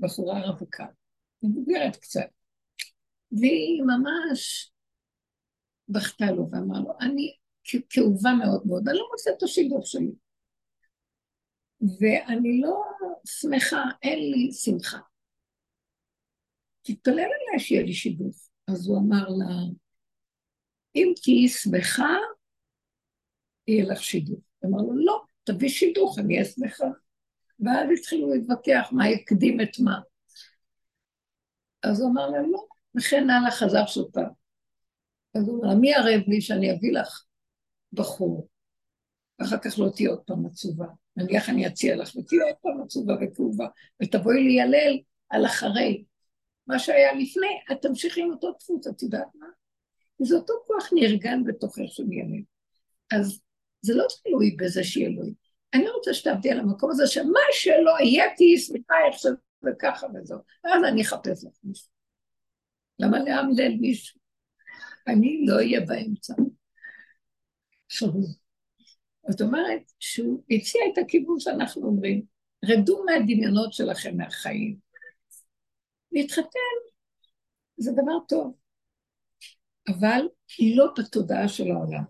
[0.00, 0.86] בחורה רווקה,
[1.42, 2.28] מבוגרת קצת,
[3.32, 4.72] והיא ממש
[5.88, 7.34] בכתה לו ואמרה לו, אני
[7.90, 10.10] כאובה מאוד מאוד, אני לא מוצאת את השידור שלי.
[11.80, 12.82] ואני לא
[13.26, 14.98] שמחה, אין לי שמחה.
[16.82, 18.48] תתפלל עליה שיהיה לי שידוך.
[18.68, 19.54] אז הוא אמר לה,
[20.94, 22.16] אם תהיי שמחה,
[23.68, 24.40] יהיה לך שידוך.
[24.64, 26.86] אמר לו, לא, תביא שידוך, אני אהיה שמחה.
[27.60, 30.00] ואז התחילו להתווכח מה יקדים את מה.
[31.82, 32.66] אז הוא אמר להם, לא,
[32.98, 34.30] וכן הלאה חזר שוב פעם.
[35.34, 37.24] אז הוא אמר, מי ערב לי שאני אביא לך
[37.92, 38.48] בחור,
[39.40, 40.86] ואחר כך לא תהיה עוד פעם עצובה.
[41.16, 43.66] נניח אני אציע לך, ותהיה עוד פעם עצובה וכאובה,
[44.02, 44.98] ותבואי להילל
[45.28, 46.04] על אחרי.
[46.66, 49.46] מה שהיה לפני, את תמשיכי עם אותו דפוס, את יודעת מה?
[50.18, 52.44] זה אותו כוח נארגן בתוכך של ילד.
[53.12, 53.40] אז
[53.82, 55.34] זה לא תלוי בזה שיהיה אלוהים.
[55.74, 60.38] אני רוצה שתעבדי על המקום הזה, שמה שלא יהיה, תהיי שמחה איך שזה ככה וזהו.
[60.64, 61.88] ואז אני אחפש לך מישהו.
[62.98, 64.20] למה לאמלל מישהו?
[65.06, 66.34] אני לא אהיה באמצע.
[67.88, 68.40] שרור.
[69.30, 72.22] זאת אומרת שהוא הציע את הכיוון שאנחנו אומרים,
[72.64, 74.76] רדו מהדמיונות שלכם מהחיים.
[76.12, 76.76] להתחתן
[77.76, 78.54] זה דבר טוב,
[79.88, 80.28] אבל
[80.76, 82.04] לא בתודעה של העולם.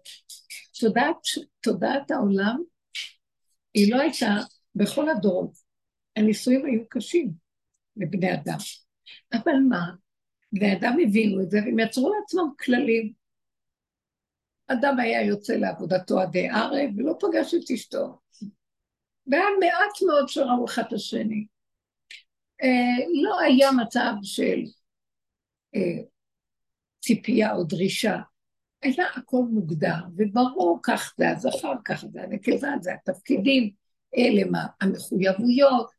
[0.80, 1.16] תודעת,
[1.60, 2.62] תודעת העולם
[3.74, 4.36] היא לא הייתה
[4.74, 5.52] בכל הדורות.
[6.16, 7.32] הנישואים היו קשים
[7.96, 8.58] לבני אדם.
[9.32, 9.90] אבל מה?
[10.52, 13.19] בני אדם הבינו את זה והם יצרו לעצמם כללים.
[14.72, 18.18] אדם היה יוצא לעבודתו עדי ערב ולא פגש את אשתו.
[19.26, 21.46] והיה מעט מאוד שראו אחד את השני.
[22.62, 24.62] אה, לא היה מצב של
[25.74, 26.02] אה,
[27.00, 28.18] ציפייה או דרישה,
[28.82, 33.70] היה הכל מוגדר, וברור כך זה הזכר, כך זה הנקבה, זה התפקידים,
[34.16, 35.90] אלה מה המחויבויות,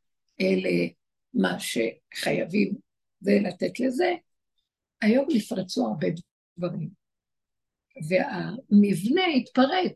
[0.42, 0.88] אלה
[1.34, 2.74] מה שחייבים
[3.22, 4.14] ולתת לזה.
[5.02, 6.08] היום נפרצו הרבה
[6.58, 7.01] דברים.
[8.10, 9.92] והמבנה התפרק.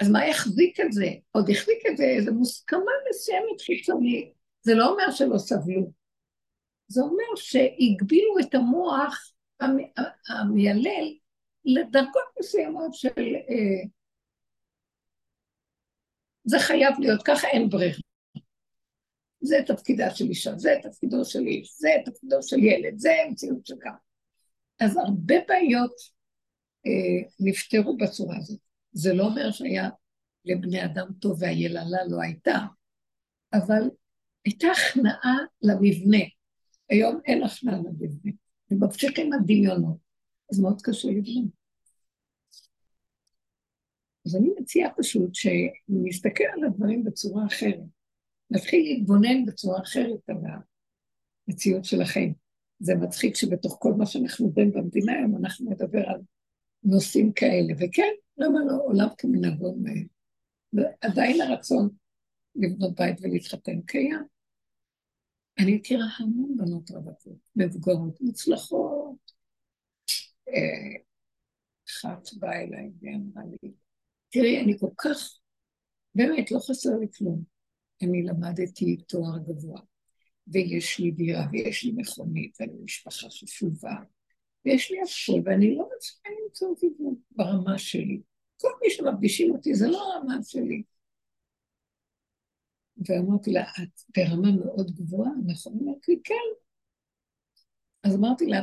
[0.00, 1.06] אז מה יחזיק את זה?
[1.32, 4.32] עוד יחזיק את זה איזו מוסכמה מסוימת חיצונית.
[4.62, 5.92] זה לא אומר שלא סבלו.
[6.88, 9.32] זה אומר שהגבילו את המוח
[10.28, 11.14] המיילל
[11.64, 13.34] לדרגות מסוימות של...
[13.50, 13.88] אה,
[16.44, 17.98] זה חייב להיות ככה, אין ברירה.
[19.40, 23.74] זה תפקידה של אישה, זה תפקידו של איש, זה תפקידו של ילד, זה המציאות של
[23.80, 24.03] ככה.
[24.80, 25.94] אז הרבה בעיות
[26.86, 28.60] אה, נפתרו בצורה הזאת.
[28.92, 29.90] זה לא אומר שהיה
[30.44, 32.58] לבני אדם טוב והיללה לא הייתה,
[33.52, 33.82] אבל
[34.44, 36.24] הייתה הכנעה למבנה.
[36.90, 38.32] היום אין הכנעה למבנה.
[38.70, 39.96] וממשיכים הדמיונות.
[40.52, 41.64] אז מאוד קשה לבנות.
[44.26, 47.80] אז אני מציעה פשוט שנסתכל על הדברים בצורה אחרת.
[48.50, 50.36] נתחיל להתבונן בצורה אחרת על
[51.48, 52.43] המציאות של החיים.
[52.84, 56.20] זה מצחיק שבתוך כל מה שאנחנו רואים במדינה היום, אנחנו נדבר על
[56.82, 57.74] נושאים כאלה.
[57.78, 60.06] וכן, למה לא עולם כמנהגון מהם?
[60.72, 61.88] ועדיין הרצון
[62.56, 64.24] לבנות בית ולהתחתן קיים.
[65.58, 69.16] אני מכירה המון בנות רווקות, מבוגרות, מוצלחות.
[70.48, 71.02] אה,
[71.90, 73.72] אחת באה אליי ואמרה לי,
[74.30, 75.38] תראי, אני כל כך,
[76.14, 77.42] באמת, לא חסר לי כלום.
[78.02, 79.80] אני למדתי תואר גבוה,
[80.46, 83.94] ויש לי דירה, ויש לי מכונית, ואני משפחה חשובה,
[84.64, 86.86] ויש לי הכול, ואני לא מצליחה למצוא אותי
[87.30, 88.20] ברמה שלי.
[88.60, 90.82] כל מי שמפגישים אותי זה לא הרמה שלי.
[93.08, 95.78] ואמרתי לה, את ברמה מאוד גבוהה, נכון?
[95.82, 96.34] אמרתי לי, כן.
[98.04, 98.60] אז אמרתי לה,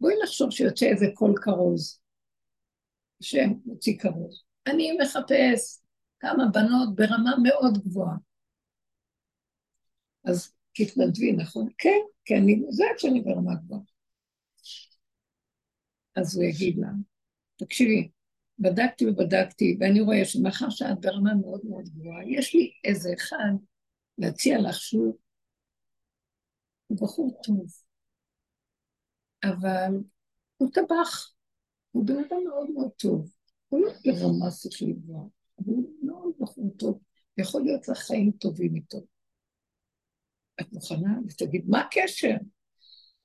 [0.00, 2.00] בואי נחשוב שיוצא איזה קול כרוז,
[3.20, 4.42] שמוציא כרוז.
[4.66, 5.82] אני מחפש
[6.20, 8.16] כמה בנות ברמה מאוד גבוהה.
[10.24, 11.68] אז תתנדבי, נכון?
[11.78, 13.80] כן, כי אני יודעת שאני ברמה גבוהה.
[16.16, 16.88] אז הוא יגיד לה,
[17.56, 18.10] תקשיבי,
[18.58, 23.52] בדקתי ובדקתי, ואני רואה שמאחר שאת ברמה מאוד מאוד גבוהה, יש לי איזה אחד
[24.18, 25.18] להציע לך שהוא
[26.90, 27.66] בחור טוב,
[29.44, 29.92] אבל
[30.56, 31.34] הוא טבח,
[31.90, 33.32] הוא בן אדם מאוד מאוד טוב,
[33.68, 35.24] הוא לא ברמה שכלית גבוהה,
[35.58, 37.00] אבל הוא מאוד בחור טוב,
[37.38, 38.98] יכול להיות לך חיים טובים איתו.
[40.60, 41.18] את מוכנה?
[41.28, 42.34] ותגיד, מה הקשר?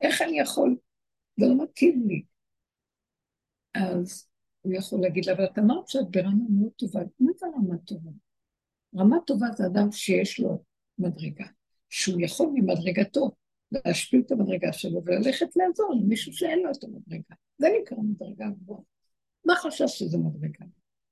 [0.02, 0.78] איך אני יכול?
[1.40, 2.24] זה לא מתאים לי.
[3.74, 4.30] אז
[4.62, 7.00] הוא יכול להגיד לה, אבל את אמרת שאת ברמה מאוד טובה.
[7.20, 8.12] מה זה רמה טובה?
[8.96, 10.64] רמה טובה זה אדם שיש לו
[11.00, 11.46] מדרגה,
[11.90, 13.32] שהוא יכול ממדרגתו
[13.72, 17.36] להשפיל את המדרגה שלו וללכת לעזור למישהו שאין לו את המדרגה.
[17.58, 18.82] זה נקרא מדרגה גבוהה.
[19.46, 20.66] מה חשב שזה מדרגה?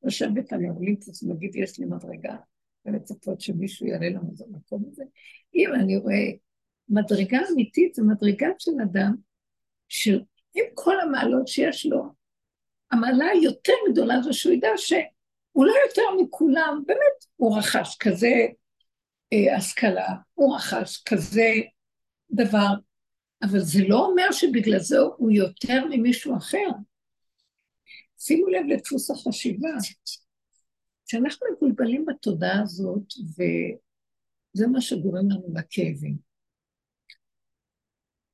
[0.04, 2.36] לשבת על האולימפוס ולהגיד, יש לי מדרגה,
[2.86, 5.04] ולצפות שמישהו יעלה לנו את המקום הזה.
[5.56, 6.32] אם אני רואה
[6.90, 9.16] מדרגה אמיתית, זו מדרגה של אדם,
[9.88, 12.14] שעם כל המעלות שיש לו,
[12.92, 18.34] המעלה היותר גדולה זה שהוא ידע שאולי יותר מכולם, באמת, הוא רכש כזה
[19.34, 21.54] אה, השכלה, הוא רכש כזה
[22.32, 22.74] דבר,
[23.44, 26.68] אבל זה לא אומר שבגלל זה הוא יותר ממישהו אחר.
[28.18, 29.70] שימו לב לדפוס החשיבה.
[31.06, 36.18] כשאנחנו מבולבלים בתודעה הזאת, וזה מה שגורם לנו לכאבים.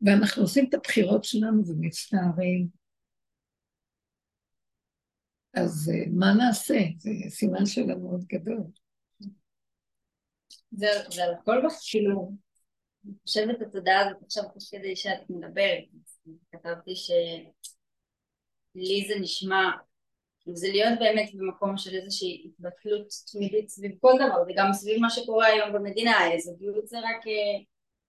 [0.02, 2.68] ואנחנו עושים את הבחירות שלנו ומצטערים,
[5.54, 6.80] אז אה, מה נעשה?
[6.98, 8.64] זה סימן שאלה מאוד גדול.
[10.72, 12.32] זה, זה על הכל כאילו,
[13.06, 15.84] אני חושבת את התודעה הזאת עכשיו תוך כדי שאת מדברת,
[16.52, 17.52] כתבתי שלי
[19.08, 19.72] זה נשמע
[20.46, 25.46] זה להיות באמת במקום של איזושהי התבטלות תמידית סביב כל דבר, וגם סביב מה שקורה
[25.46, 27.60] היום במדינה, זוגיות זה רק אה,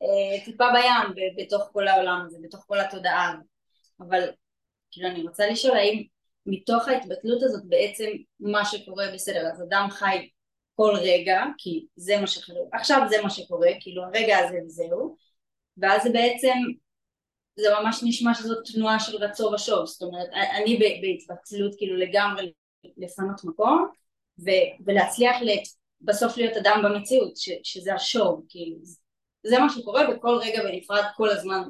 [0.02, 3.46] אה, טיפה בים בתוך כל העולם הזה, בתוך כל התודעה הזאת.
[4.00, 4.28] אבל
[4.90, 6.02] כאילו אני רוצה לשאול האם
[6.46, 8.06] מתוך ההתבטלות הזאת בעצם
[8.40, 10.28] מה שקורה בסדר, אז אדם חי
[10.74, 15.16] כל רגע, כי זה מה שקורה, עכשיו זה מה שקורה, כאילו הרגע הזה וזהו,
[15.76, 16.56] ואז זה בעצם
[17.56, 20.28] זה ממש נשמע שזאת תנועה של רצו ושוב, זאת אומרת
[20.62, 22.52] אני בהתפצלות כאילו לגמרי
[22.96, 23.86] לפנות מקום
[24.38, 25.36] ו- ולהצליח
[26.00, 28.76] בסוף להיות אדם במציאות ש- שזה השוב, כאילו
[29.46, 31.62] זה מה שקורה בכל רגע בנפרד כל הזמן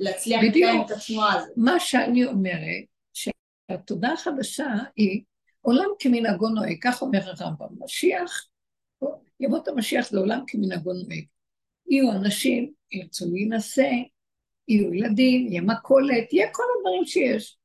[0.00, 1.50] להצליח לקיים את התנועה הזאת.
[1.56, 5.22] מה שאני אומרת שהתודה החדשה היא
[5.60, 8.46] עולם כמנהגו נוהג, כך אומר הרמב"ם, משיח,
[9.40, 11.24] ימות המשיח זה עולם כמנהגו נוהג.
[11.86, 13.90] יהיו אנשים, ירצו להינשא,
[14.70, 17.56] יהיו ילדים, יהיה מכולת, יהיה כל הדברים שיש.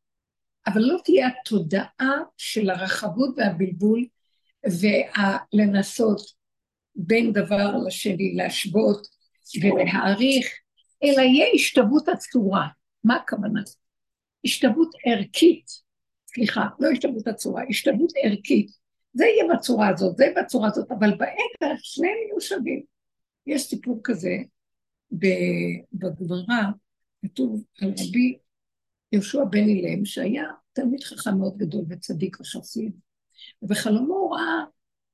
[0.68, 4.06] אבל לא תהיה התודעה של הרחבות והבלבול
[5.54, 6.22] ולנסות
[6.96, 9.08] בין דבר לשני להשוות
[9.62, 10.48] ולהעריך,
[11.04, 12.68] אלא יהיה השתוות הצורה.
[13.04, 13.62] מה הכוונה?
[14.46, 15.66] השתוות ערכית,
[16.28, 18.72] סליחה, לא השתוות הצורה, השתוות ערכית.
[19.14, 22.84] זה יהיה בצורה הזאת, זה בצורה הזאת, אבל בערך שניהם יהיו שווים.
[23.48, 24.36] יש סיפור כזה
[25.12, 26.64] בגמרא,
[27.28, 28.38] כתוב על רבי
[29.12, 33.00] יהושע בן אילם, שהיה תלמיד חכם מאוד גדול וצדיק וחסיד,
[33.62, 34.64] ובחלומו הוא ראה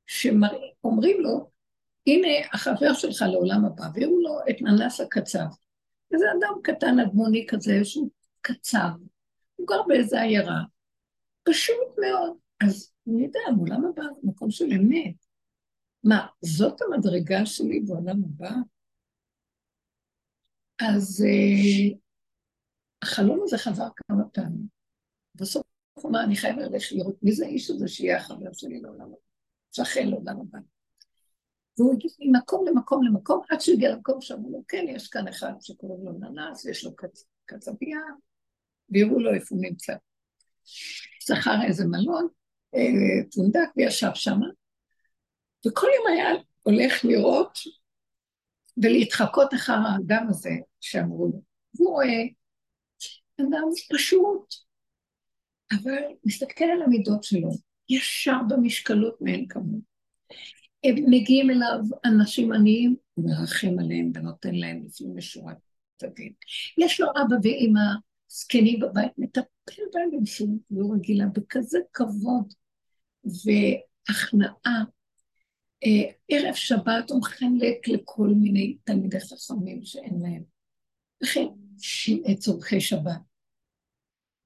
[0.08, 1.52] שאומרים לו,
[2.08, 5.46] הנה החבר שלך לעולם הבא, והראו לו את ננס הקצב.
[6.14, 8.10] וזה אדם קטן אדמוני כזה, שהוא
[8.42, 8.90] קצר,
[9.56, 10.62] הוא גר באיזה עיירה,
[11.44, 12.38] פשוט מאוד.
[12.64, 15.16] אז הוא ידע, בעולם הבא מקום של אמת.
[16.04, 18.52] מה, זאת המדרגה שלי בעולם הבא?
[20.80, 22.01] אז uh,
[23.02, 24.68] החלום הזה חזר כמה פעמים.
[25.36, 29.06] בסוף הוא אמר, אני חייב ללכת לראות מי זה האיש הזה שיהיה החבר שלי לעולם
[29.06, 29.16] הבא,
[29.72, 30.60] שכן לעולם הבא.
[31.78, 35.54] והוא הגיע ממקום למקום למקום, עד שהוא הגיע למקום שאמרו לו, כן, יש כאן אחד
[35.60, 37.26] שקוראים לו ננס, יש לו קצ...
[37.46, 38.00] קצבייה,
[38.90, 39.94] ויראו לו איפה הוא נמצא.
[41.20, 42.28] שכר איזה מלון,
[42.76, 44.48] אה, פונדק, וישב שמה,
[45.68, 47.60] וכל יום היה הולך לראות
[48.78, 50.50] ולהתחקות אחר האדם הזה
[50.80, 51.42] שאמרו לו.
[51.76, 52.24] והוא רואה
[53.50, 54.54] אדם פשוט,
[55.74, 57.50] אבל מסתכל על המידות שלו,
[57.90, 59.82] ישר במשקלות מאין כמות.
[60.84, 65.58] הם מגיעים אליו אנשים עניים, הוא מרחם עליהם ונותן להם לפנים משורת
[66.04, 66.34] הדין.
[66.78, 67.82] יש לו אבא ואימא
[68.30, 72.54] זקנים בבית, מטפל בהם במשילות לא רגילה, בכזה כבוד
[73.24, 74.84] והכנעה.
[75.84, 80.44] אה, ערב שבת הוא מחלק לכל מיני תלמידי חכמים שאין להם.
[81.24, 81.48] וכן
[82.40, 83.31] צורכי שבת.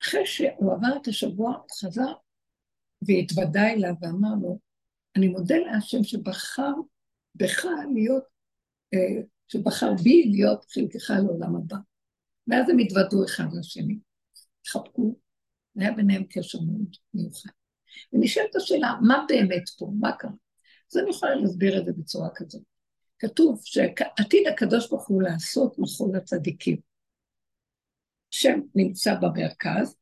[0.06, 2.14] אחרי שהוא עבר את השבוע, הוא חזר
[3.01, 4.60] והתוודה אליו ואמר לו,
[5.16, 6.74] אני מודה להשם שבחר
[7.36, 8.24] בך להיות,
[8.93, 11.78] אה, שבחר בי להיות חלקך לעולם הבא.
[12.47, 13.99] ואז הם התוודו אחד לשני,
[14.62, 15.16] התחבקו,
[15.76, 17.49] והיה ביניהם קשר מאוד מיוחד.
[18.14, 20.32] ונשאלת השאלה, מה באמת פה, מה קרה?
[20.91, 22.64] אז אני יכולה להסביר את זה בצורה כזאת.
[23.20, 26.78] כתוב שעתיד הקדוש ברוך הוא לעשות מחול לצדיקים.
[28.42, 29.96] שם נמצא במרכז,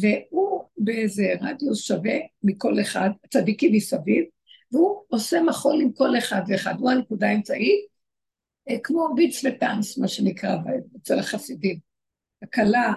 [0.00, 4.24] והוא באיזה רדיוס שווה מכל אחד, צדיקים מסביב,
[4.72, 7.86] והוא עושה מחול עם כל אחד ואחד, הוא הנקודה האמצעית,
[8.68, 10.56] אה, כמו ביץ וטאנס, מה שנקרא
[11.02, 11.78] אצל החסידים.
[12.42, 12.92] הכלה,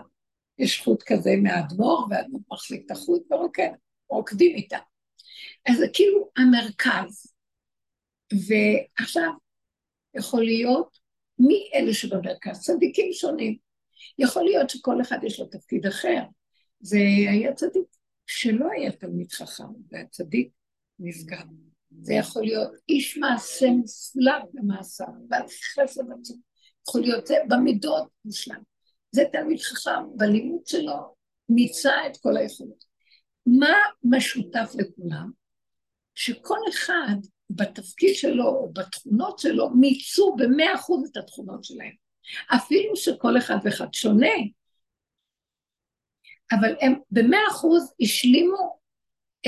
[0.57, 3.71] יש חוט כזה מהאדמו"ר, והאדמו"ר מחזיק את החוט ורוקד,
[4.09, 4.77] רוקדים איתה.
[5.69, 7.33] אז זה כאילו המרכז.
[8.31, 9.31] ועכשיו,
[10.15, 10.99] יכול להיות
[11.39, 13.68] מי אלה שבמרכז, צדיקים שונים.
[14.19, 16.23] יכול להיות שכל אחד יש לו תפקיד אחר.
[16.79, 16.97] זה
[17.29, 17.83] היה צדיק
[18.27, 20.49] שלא היה תלמיד חכם, והיה צדיק
[20.99, 21.41] נפגע.
[22.01, 26.39] זה יכול להיות איש מעשה מופלא במעשיו, ועל חסד עצום.
[26.89, 28.61] יכול להיות זה במידות מושלם.
[29.11, 31.15] זה תלמיד חכם, בלימוד שלו
[31.49, 32.83] מיצה את כל היכולות.
[33.45, 35.31] מה משותף לכולם?
[36.15, 37.15] שכל אחד
[37.49, 41.93] בתפקיד שלו או בתכונות שלו מיצו במאה אחוז את התכונות שלהם.
[42.55, 44.33] אפילו שכל אחד ואחד שונה,
[46.51, 48.79] אבל הם במאה אחוז השלימו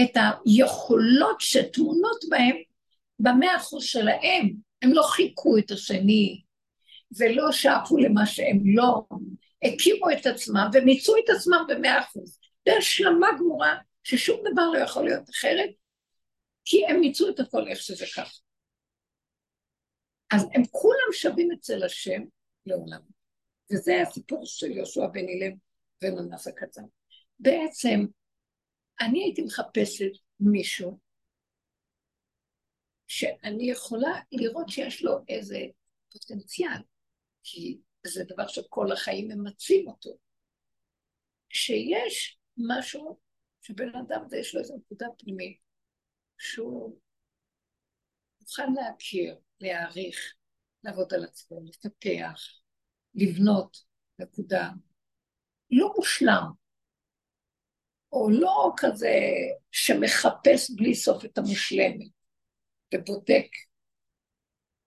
[0.04, 2.56] את היכולות שטמונות בהם
[3.20, 4.54] במאה אחוז שלהם.
[4.82, 6.42] הם לא חיכו את השני
[7.18, 9.04] ולא שאפו למה שהם לא,
[9.64, 12.40] הקימו את עצמם ומיצו את עצמם במאה אחוז.
[12.66, 15.70] זה השלמה גמורה ששום דבר לא יכול להיות אחרת,
[16.66, 18.38] כי הם מיצו את הכל איך שזה ככה.
[20.34, 22.22] אז הם כולם שווים אצל השם
[22.66, 23.02] לעולם.
[23.72, 25.54] וזה הסיפור של יהושע בן אילם
[26.04, 26.82] ומנס הקצר.
[27.40, 28.00] בעצם,
[29.02, 31.00] אני הייתי מחפשת מישהו
[33.08, 35.60] שאני יכולה לראות שיש לו איזה
[36.12, 36.82] פוטנציאל,
[37.44, 40.10] כי זה דבר שכל החיים ממצים אותו.
[41.50, 43.20] שיש משהו
[43.62, 45.58] שבן אדם הזה יש לו איזו נקודה פנימית,
[46.38, 47.00] שהוא
[48.42, 50.34] מוכן להכיר, להעריך,
[50.84, 52.42] לעבוד על עצמו, לפתח,
[53.16, 53.78] לבנות,
[54.20, 54.70] נקודה.
[55.72, 56.52] לא מושלם,
[58.12, 59.20] או לא כזה
[59.72, 62.12] שמחפש בלי סוף את המושלמת
[62.94, 63.48] ובודק.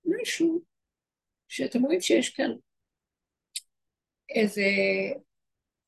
[0.04, 0.62] מישהו
[1.48, 2.50] שאתם רואים שיש כאן
[4.28, 4.62] איזה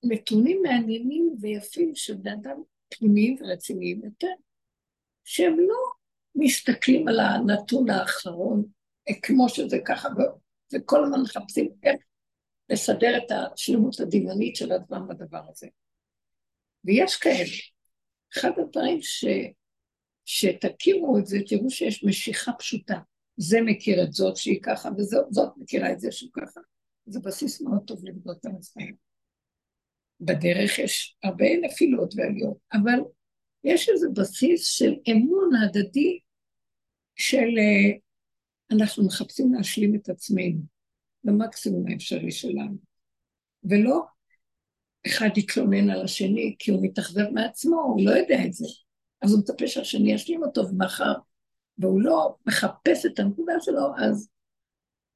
[0.02, 4.32] נתונים מעניינים ויפים של בני אדם פנימיים ורציניים יותר,
[5.24, 5.78] שהם לא
[6.34, 8.75] מסתכלים על הנתון האחרון
[9.22, 10.08] כמו שזה ככה,
[10.74, 11.96] וכל הזמן מחפשים איך
[12.68, 15.66] לסדר את השלמות הדמיונית של עצמם בדבר הזה.
[16.84, 17.56] ויש כאלה.
[18.36, 19.24] אחד הדברים ש...
[20.24, 22.98] שתכירו את זה, תראו שיש משיכה פשוטה.
[23.36, 26.60] זה מכיר את זאת שהיא ככה, וזאת מכירה את זה שהוא ככה.
[27.06, 28.92] זה בסיס מאוד טוב לבדוק את עצמם.
[30.20, 32.98] בדרך יש הרבה נפילות ועליות, אבל
[33.64, 36.18] יש איזה בסיס של אמון הדדי
[37.16, 37.98] של אה,
[38.70, 40.60] אנחנו מחפשים להשלים את עצמנו
[41.24, 42.76] במקסימום האפשרי שלנו,
[43.64, 44.04] ולא
[45.06, 48.66] אחד יתלונן על השני כי הוא מתאכזב מעצמו, הוא לא יודע את זה,
[49.22, 51.12] אז הוא מצפה שהשני ישלים אותו, ומחר,
[51.78, 54.28] והוא לא מחפש את הנקודה שלו, אז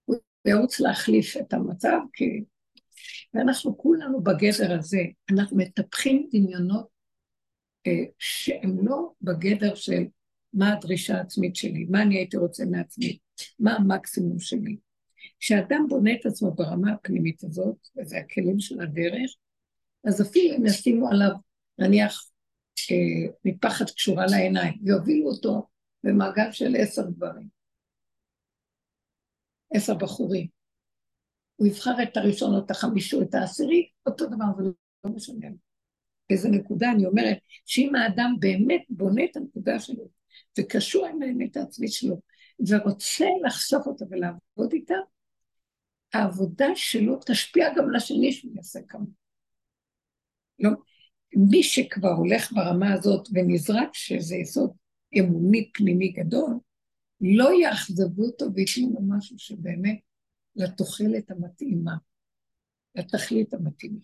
[0.04, 2.44] הוא ירוץ להחליף את המצב, כי...
[3.34, 6.86] ואנחנו כולנו בגדר הזה, אנחנו מטפחים דמיונות
[7.86, 10.02] אה, שהם לא בגדר של
[10.52, 13.18] מה הדרישה העצמית שלי, מה אני הייתי רוצה מעצמי,
[13.58, 14.76] מה המקסימום שלי.
[15.38, 19.30] כשאדם בונה את עצמו ברמה הפנימית הזאת, וזה הכלים של הדרך,
[20.04, 21.30] אז אפילו אם ישימו עליו,
[21.78, 22.30] נניח,
[22.90, 25.68] אה, מפחד קשורה לעיניים, יובילו אותו
[26.04, 27.48] במעגל של עשר דברים,
[29.74, 30.46] עשר בחורים.
[31.56, 34.64] הוא יבחר את הראשון או את החמישי או את העשירי, אותו דבר, זה
[35.04, 35.48] לא משנה.
[36.30, 40.08] איזה נקודה, אני אומרת, שאם האדם באמת בונה את הנקודה שלו,
[40.58, 42.20] וקשור עם האמת העצמית שלו,
[42.68, 44.94] ורוצה לחשוף אותה ולעבוד איתה,
[46.12, 49.12] העבודה שלו תשפיע גם לשני שהוא יעשה כמוהו.
[50.58, 50.70] לא,
[51.50, 54.70] מי שכבר הולך ברמה הזאת ונזרק שזה יסוד
[55.18, 56.58] אמוני פנימי גדול,
[57.20, 60.00] לא יאכזבו אותו וייתנו לו משהו שבאמת
[60.56, 61.94] לתוחלת המתאימה,
[62.94, 64.00] לתכלית המתאימה.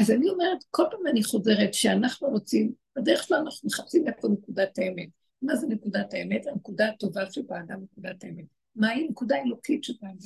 [0.00, 4.78] אז אני אומרת, כל פעם אני חוזרת שאנחנו רוצים, בדרך כלל אנחנו מחפשים איפה נקודת
[4.78, 5.21] האמת.
[5.42, 6.46] מה זה נקודת האמת?
[6.46, 8.44] הנקודה הטובה שבאדם, נקודת האמת.
[8.76, 10.16] מהי נקודה אלוקית שבאדם?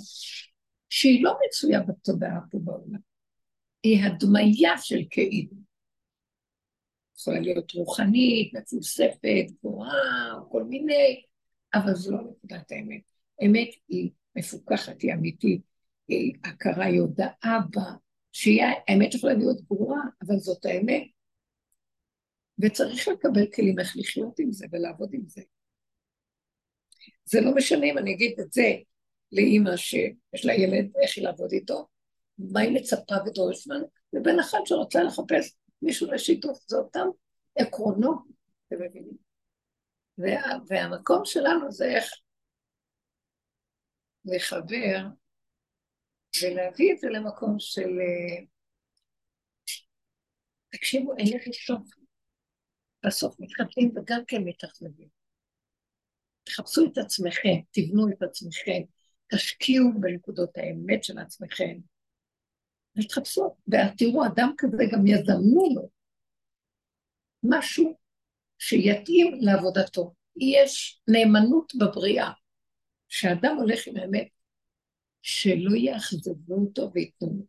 [0.88, 2.98] שהיא לא מצויה בתודעה פה בעולם.
[3.82, 5.56] היא הדמיה של כאילו.
[7.18, 11.22] יכולה להיות רוחנית, מפוספת, גבוהה, כל מיני,
[11.74, 13.00] אבל זו לא נקודת האמת.
[13.46, 15.62] אמת היא מפוקחת, היא אמיתית,
[16.08, 17.92] היא הכרה, היא הודאה בה,
[18.32, 21.15] שהאמת יכולה להיות גרועה, אבל זאת האמת.
[22.59, 25.42] וצריך לקבל כלים איך לחיות עם זה ולעבוד עם זה.
[27.24, 28.72] זה לא משנה אם אני אגיד את זה
[29.32, 31.88] לאימא שיש לה ילד, איך היא לעבוד איתו,
[32.38, 37.07] מה היא מצפה ודורשת ממנו, לבין אחת שרוצה לחפש מישהו לשיתוף, זה אותם
[37.57, 38.18] עקרונות,
[38.68, 39.16] אתם מבינים?
[40.18, 42.11] וה, והמקום שלנו זה איך
[44.24, 45.07] לחבר
[46.42, 47.88] ולהביא את זה למקום של...
[48.00, 48.44] אה,
[50.68, 52.05] תקשיבו, אין לי סוף.
[53.07, 55.09] בסוף מתחתנים וגם כן מתאכזבים.
[56.44, 58.82] תחפשו את עצמכם, תבנו את עצמכם,
[59.34, 61.78] תשקיעו בנקודות האמת של עצמכם,
[62.98, 65.88] ותחפשו, ותראו, אדם כזה גם יזמנו לו
[67.42, 67.96] משהו
[68.59, 70.14] שיתאים לעבודתו.
[70.36, 72.30] יש נאמנות בבריאה,
[73.09, 74.28] שאדם הולך עם האמת,
[75.22, 77.46] שלא יאכזבו אותו וייתנו.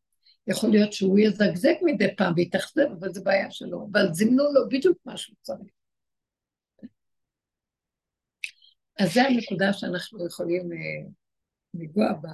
[0.47, 4.97] יכול להיות שהוא יזגזג מדי פעם ויתאכזב, אבל זו בעיה שלו, אבל זימנו לו בדיוק
[5.05, 5.71] מה שהוא צריך.
[8.99, 11.09] אז זו הנקודה שאנחנו יכולים אה,
[11.73, 12.29] לנגוע בה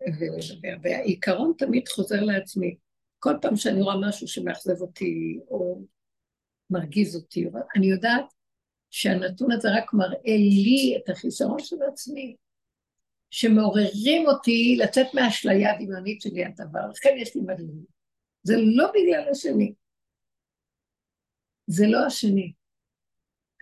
[0.00, 2.76] ולדבר, והעיקרון תמיד חוזר לעצמי.
[3.18, 5.82] כל פעם שאני רואה משהו שמאכזב אותי או
[6.70, 7.46] מרגיז אותי,
[7.76, 8.24] אני יודעת
[8.90, 12.36] שהנתון הזה רק מראה לי את החיסרון של עצמי,
[13.32, 17.84] שמעוררים אותי לצאת מהאשליה הדמיונית שלי הדבר, לכן יש לי מדהים.
[18.42, 19.74] זה לא בגלל השני.
[21.66, 22.52] זה לא השני.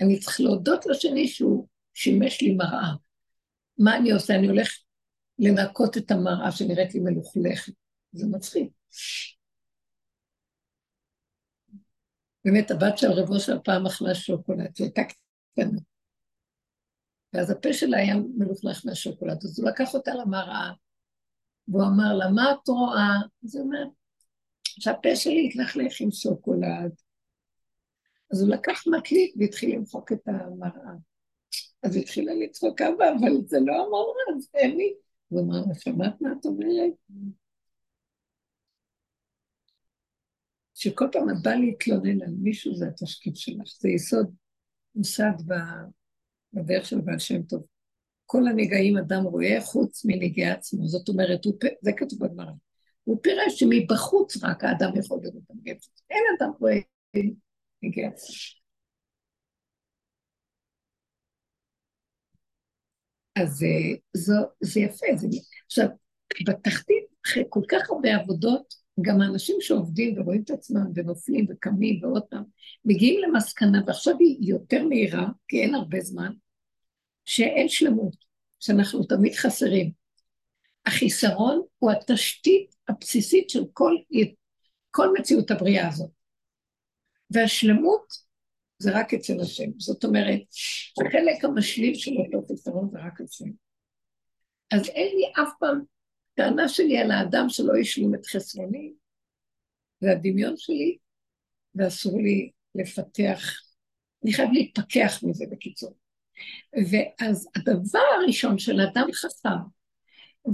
[0.02, 2.92] אני צריך להודות לשני שהוא שימש לי מראה.
[3.78, 4.34] מה אני עושה?
[4.34, 4.68] אני הולך
[5.38, 7.72] לנקות את המראה שנראית לי מלוכלכת.
[8.12, 8.70] זה מצחיק.
[12.44, 15.02] באמת, הבת של רבו של פעם אכלה שוקולד, היא הייתה
[15.52, 15.80] קטנה.
[17.32, 20.72] ואז הפה שלה היה מלוכלך מהשוקולד, אז הוא לקח אותה למראה,
[21.68, 23.16] והוא אמר לה, מה את רואה?
[23.44, 23.88] אז היא אומרת,
[24.64, 26.92] שהפה שלי התלכלך עם שוקולד.
[28.32, 30.92] אז הוא לקח מקליט והתחיל למחוק את המראה.
[31.82, 34.94] אז היא התחילה לצחוק אבא, אבל זה לא המראה, זה אני.
[35.28, 36.92] הוא אמר לה, שמעת מה את אומרת?
[40.74, 44.34] שכל פעם את באה להתלונן על מישהו, זה התשקיף שלך, זה יסוד
[44.94, 45.32] מוסד
[46.52, 47.64] בדרך של בעל שם טוב.
[48.26, 52.52] כל הנגעים אדם רואה חוץ מנגעי עצמו, זאת אומרת, הוא, זה כתוב בגמרא.
[53.04, 55.92] הוא פירש שמבחוץ רק האדם יכול לראות את הנגעי עצמו.
[56.10, 56.78] אין אדם רואה
[57.82, 58.60] נגעי עצמו.
[63.36, 65.26] אז אה, זו, זה יפה, זה...
[65.66, 65.86] עכשיו,
[66.46, 72.22] בתחתית, אחרי כל כך הרבה עבודות, גם האנשים שעובדים ורואים את עצמם ונופלים וקמים ועוד
[72.22, 72.44] פעם,
[72.84, 76.32] מגיעים למסקנה, ועכשיו היא יותר מהירה, כי אין הרבה זמן,
[77.24, 78.16] שאין שלמות,
[78.60, 79.90] שאנחנו תמיד חסרים.
[80.86, 83.94] החיסרון הוא התשתית הבסיסית של כל,
[84.90, 86.10] כל מציאות הבריאה הזאת.
[87.30, 88.12] והשלמות
[88.78, 89.70] זה רק אצל השם.
[89.78, 90.40] זאת אומרת,
[91.06, 93.50] החלק המשלים של אותו חיסרון זה רק השם.
[94.70, 95.80] אז אין לי אף פעם
[96.40, 98.92] הטענה שלי על האדם שלא השלים את חסרוני,
[100.00, 100.98] זה הדמיון שלי,
[101.74, 103.42] ואסור לי לפתח,
[104.24, 105.96] אני חייב להתפכח מזה בקיצור.
[106.90, 109.48] ואז הדבר הראשון של אדם חכם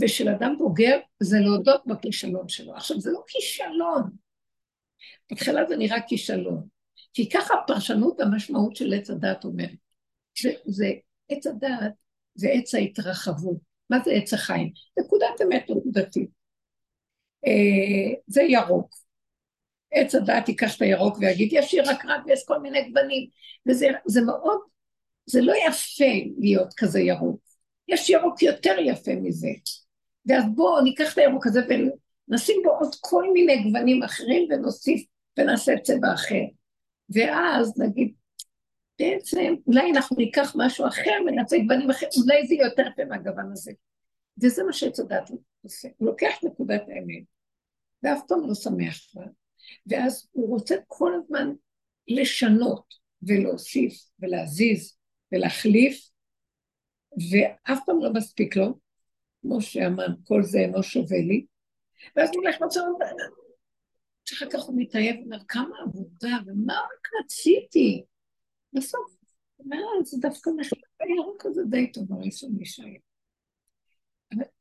[0.00, 2.74] ושל אדם בוגר, זה להודות בכישלון שלו.
[2.74, 4.10] עכשיו, זה לא כישלון.
[5.32, 6.68] בתחילה זה נראה כישלון.
[7.12, 9.78] כי ככה הפרשנות המשמעות של עץ הדת אומרת.
[10.42, 10.86] זה, זה
[11.28, 11.92] עץ הדת,
[12.34, 13.75] זה עץ ההתרחבות.
[13.90, 14.70] מה זה עץ החיים?
[14.98, 16.30] נקודת אמת נקודתית.
[17.46, 18.94] אה, זה ירוק.
[19.92, 23.28] עץ הדעת ייקח את הירוק ויגיד, יש ירק רק ויש כל מיני גוונים.
[23.66, 24.60] וזה מאוד,
[25.26, 27.40] זה לא יפה להיות כזה ירוק.
[27.88, 29.48] יש ירוק יותר יפה מזה.
[30.26, 31.60] ואז בואו ניקח את הירוק הזה
[32.28, 35.04] ונשים בו עוד כל מיני גוונים אחרים ונוסיף
[35.38, 36.44] ונעשה צבע אחר.
[37.10, 38.12] ואז נגיד,
[38.98, 43.52] בעצם אולי אנחנו ניקח משהו אחר ונעשה גוונים אחרים, אולי זה יהיה יותר יפה מהגוון
[43.52, 43.72] הזה.
[44.42, 45.30] וזה מה שעץ הדת
[45.62, 47.24] עושה, הוא לוקח נקודת האמת,
[48.02, 49.24] ואף פעם לא שמח בה,
[49.86, 51.52] ואז הוא רוצה כל הזמן
[52.08, 54.96] לשנות ולהוסיף ולהזיז
[55.32, 56.10] ולהחליף,
[57.12, 58.78] ואף פעם לא מספיק לו,
[59.42, 61.46] כמו שאמר, כל זה אינו שווה לי,
[62.16, 62.82] ואז הוא הולך למצוא,
[64.24, 68.04] שאחר כך הוא מתאהב, אומר, כמה עבודה, ומה רק רציתי?
[68.76, 69.16] בסוף,
[70.02, 72.96] זה דווקא נחלק הירוק הזה די טוב, הרי שהוא משער.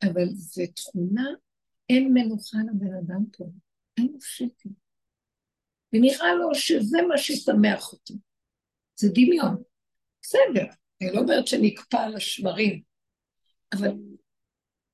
[0.03, 1.29] אבל זו תכונה,
[1.89, 3.45] אין מנוחה לבן אדם פה,
[3.97, 4.69] אין שקט.
[5.93, 8.13] ונראה לו שזה מה שישמח אותו.
[8.95, 9.63] זה דמיון.
[10.21, 10.65] בסדר,
[11.01, 12.81] אני לא אומרת שנקפא על השמרים,
[13.73, 13.91] אבל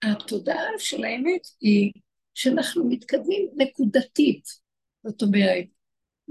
[0.03, 1.91] התודעה של האמת היא
[2.33, 4.45] שאנחנו מתקדמים נקודתית.
[5.03, 5.65] זאת אומרת,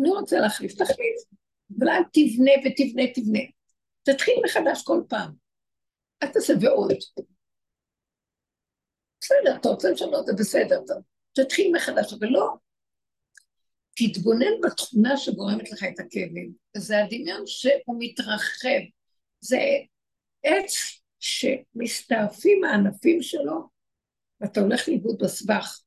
[0.00, 1.39] אני רוצה להחליף, תחליף,
[1.78, 3.40] אבל אל תבנה ותבנה, תבנה.
[4.02, 5.32] תתחיל מחדש כל פעם.
[6.22, 6.92] אל תעשה ועוד.
[9.20, 10.80] בסדר, אתה רוצה לשנות, זה בסדר.
[11.32, 12.54] תתחיל מחדש, אבל לא.
[13.94, 16.52] תתבונן בתכונה שגורמת לך את הכאבים.
[16.76, 18.80] זה הדמיון שהוא מתרחב.
[19.40, 19.58] זה
[20.42, 23.68] עץ שמסתעפים הענפים שלו,
[24.40, 25.80] ואתה הולך לאיבוד בסבך.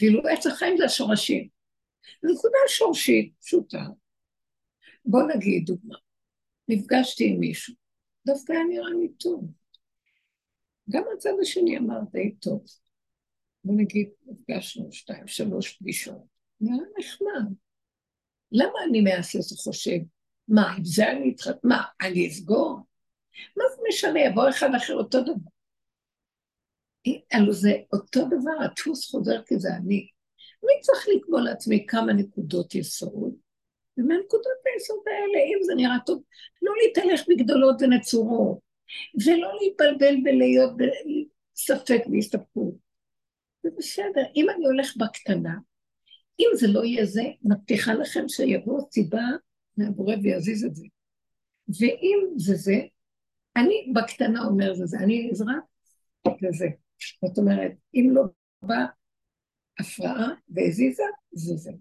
[0.00, 1.48] ואילו עץ החיים זה השורשים.
[2.22, 3.82] נקודה שורשית, פשוטה.
[5.06, 5.96] בוא נגיד דוגמה.
[6.68, 7.74] נפגשתי עם מישהו,
[8.26, 9.50] דווקא היה נראה לי טוב.
[10.90, 12.64] גם הצד השני אמר די טוב.
[13.64, 16.22] בוא נגיד, נפגשנו שתיים, שלוש פגישות.
[16.60, 17.54] נראה נחמד.
[18.52, 19.98] למה אני מהסס חושב,
[20.48, 21.64] מה, עם זה אני אתחת...
[21.64, 22.80] מה, אני אסגור?
[23.56, 25.50] מה זה משנה, יבוא אחד אחר אותו דבר.
[27.32, 30.08] הלוא זה אותו דבר, הדפוס חוזר כי זה אני.
[30.62, 33.34] מי צריך לקבוע לעצמי כמה נקודות יסוד?
[33.98, 36.22] ומהנקודות היסוד האלה, אם זה נראה טוב,
[36.62, 38.58] לא להתהלך בגדולות ונצורות,
[39.26, 42.74] ולא להתבלבל ולהיות בספק והסתפקות.
[43.62, 44.22] זה בסדר.
[44.36, 45.54] אם אני הולך בקטנה,
[46.40, 49.24] אם זה לא יהיה זה, מבטיחה לכם שיבוא סיבה
[49.76, 50.86] מהבורא ויזיז את זה.
[51.68, 52.76] ואם זה זה,
[53.56, 55.64] אני בקטנה אומר זה זה, אני נזרק
[56.42, 56.66] לזה.
[57.24, 58.22] זאת אומרת, אם לא
[58.62, 58.84] בא
[59.80, 61.72] הפרעה והזיזה, זה זה.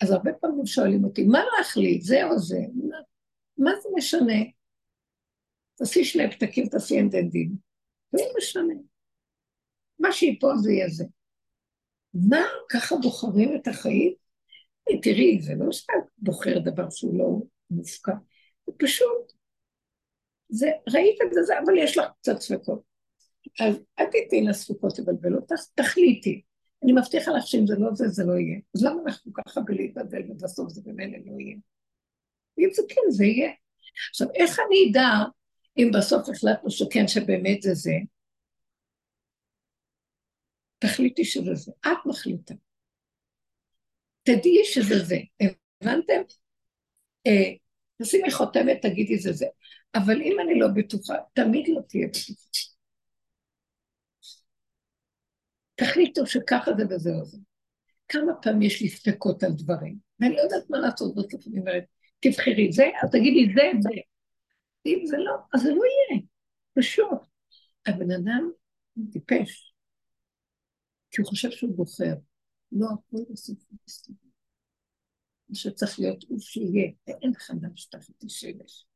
[0.00, 2.58] אז הרבה פעמים שואלים אותי, מה להחליט, זה או זה?
[2.74, 2.96] מה,
[3.58, 4.42] מה זה משנה?
[5.74, 7.52] תעשי שני פתקים, תעשי אנדנדים.
[8.12, 8.74] זה לא משנה.
[9.98, 11.04] מה שיפול זה יהיה זה.
[12.14, 14.14] מה, ככה בוחרים את החיים?
[15.02, 18.12] תראי, זה לא שאת בוחר דבר שהוא לא מופקע,
[18.66, 19.32] זה פשוט,
[20.48, 22.82] זה, ראית את זה, אבל יש לך קצת ספקות.
[23.60, 26.42] אז אל תתני לספקות לבלבל אותך, תחליטי.
[26.84, 28.60] אני מבטיחה לך שאם זה לא זה, זה לא יהיה.
[28.74, 31.56] אז למה אנחנו ככה בלהתבלבל ובסוף זה במילא לא יהיה?
[32.58, 33.50] אם זה כן, זה יהיה.
[34.10, 35.08] עכשיו, איך אני אדע
[35.78, 37.92] אם בסוף החלטנו שכן, שבאמת זה זה?
[40.78, 41.72] תחליטי שזה זה.
[41.86, 42.54] את מחליטה.
[44.22, 45.16] תדעי שזה זה.
[45.40, 46.22] הבנתם?
[47.26, 47.52] אה,
[48.02, 49.46] תשימי חותמת, תגידי זה זה.
[49.94, 52.32] אבל אם אני לא בטוחה, תמיד לא תהיה בטוחה.
[55.78, 57.38] תחליטו שככה זה וזהו זה.
[58.08, 61.84] כמה פעמים יש לי ספקות על דברים, ואני לא יודעת מה לעשות, זאת לפעמים אומרת,
[62.20, 63.90] תבחרי זה, אז תגידי זה, זה.
[64.86, 66.22] אם זה לא, אז זה לא יהיה,
[66.74, 67.18] פשוט.
[67.86, 68.50] הבן אדם
[69.12, 69.74] טיפש,
[71.10, 72.14] כי הוא חושב שהוא בוחר.
[72.72, 74.18] לא, הכל בסוף הוא מסתובב.
[75.48, 78.86] מה שצריך להיות הוא שיהיה, ואין חדש תחת השמש.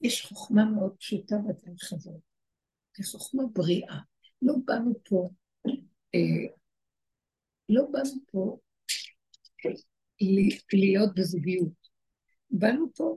[0.00, 2.27] יש חוכמה מאוד פשוטה בדרך הזאת.
[2.98, 3.98] כחוכמה בריאה.
[4.42, 5.30] לא באנו פה,
[6.14, 6.54] אה,
[7.68, 8.58] לא באנו פה
[10.72, 11.88] להיות בזוגיות.
[12.50, 13.16] באנו פה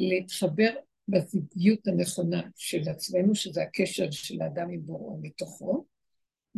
[0.00, 0.70] להתחבר
[1.08, 5.86] בזוגיות הנכונה של עצמנו, שזה הקשר של האדם עם בוראו מתוכו,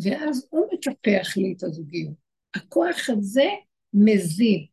[0.05, 2.14] ואז הוא מטפח לי את הזוגיות.
[2.55, 3.48] הכוח הזה
[3.94, 4.66] מזין,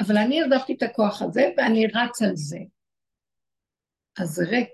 [0.00, 2.58] אבל אני עזבתי את הכוח הזה ואני רץ על זה.
[4.18, 4.68] אז זה ריק.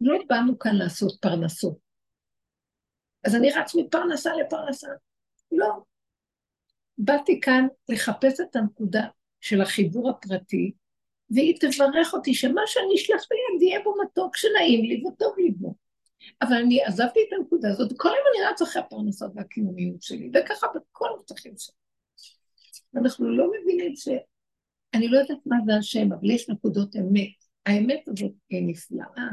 [0.00, 1.78] לא באנו כאן לעשות פרנסות.
[3.24, 4.88] אז אני רץ מפרנסה לפרנסה.
[5.52, 5.68] לא.
[6.98, 9.06] באתי כאן לחפש את הנקודה
[9.40, 10.72] של החיבור הפרטי,
[11.30, 15.74] והיא תברך אותי שמה שאני אשלח ביד יהיה בו מתוק, שנעים לי וטוב לי בו.
[16.42, 20.66] אבל אני עזבתי את הנקודה הזאת, וכל היום אני רץ אחרי הפרנסות והקיומיות שלי, וככה
[20.74, 21.74] בכל המבטחים שלי.
[22.94, 24.08] ואנחנו לא מבינים ש...
[24.94, 27.34] אני לא יודעת מה זה השם, אבל יש נקודות אמת.
[27.66, 29.28] האמת הזאת היא נפלאה.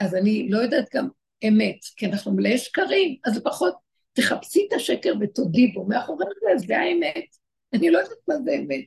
[0.00, 1.08] אז אני לא יודעת גם
[1.48, 3.74] אמת, כי אנחנו מלאי שקרים, אז לפחות
[4.12, 7.26] תחפשי את השקר ותודי בו, מאחורי זה, זה האמת.
[7.72, 8.84] אני לא יודעת מה זה אמת,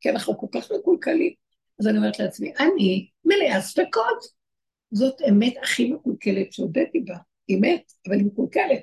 [0.00, 1.32] כי אנחנו כל כך מקולקלים.
[1.80, 4.44] אז אני אומרת לעצמי, אני מלאה ספקות.
[4.90, 7.16] זאת אמת הכי מקולקלת שהודיתי בה,
[7.50, 8.82] אמת, אבל היא מקולקלת.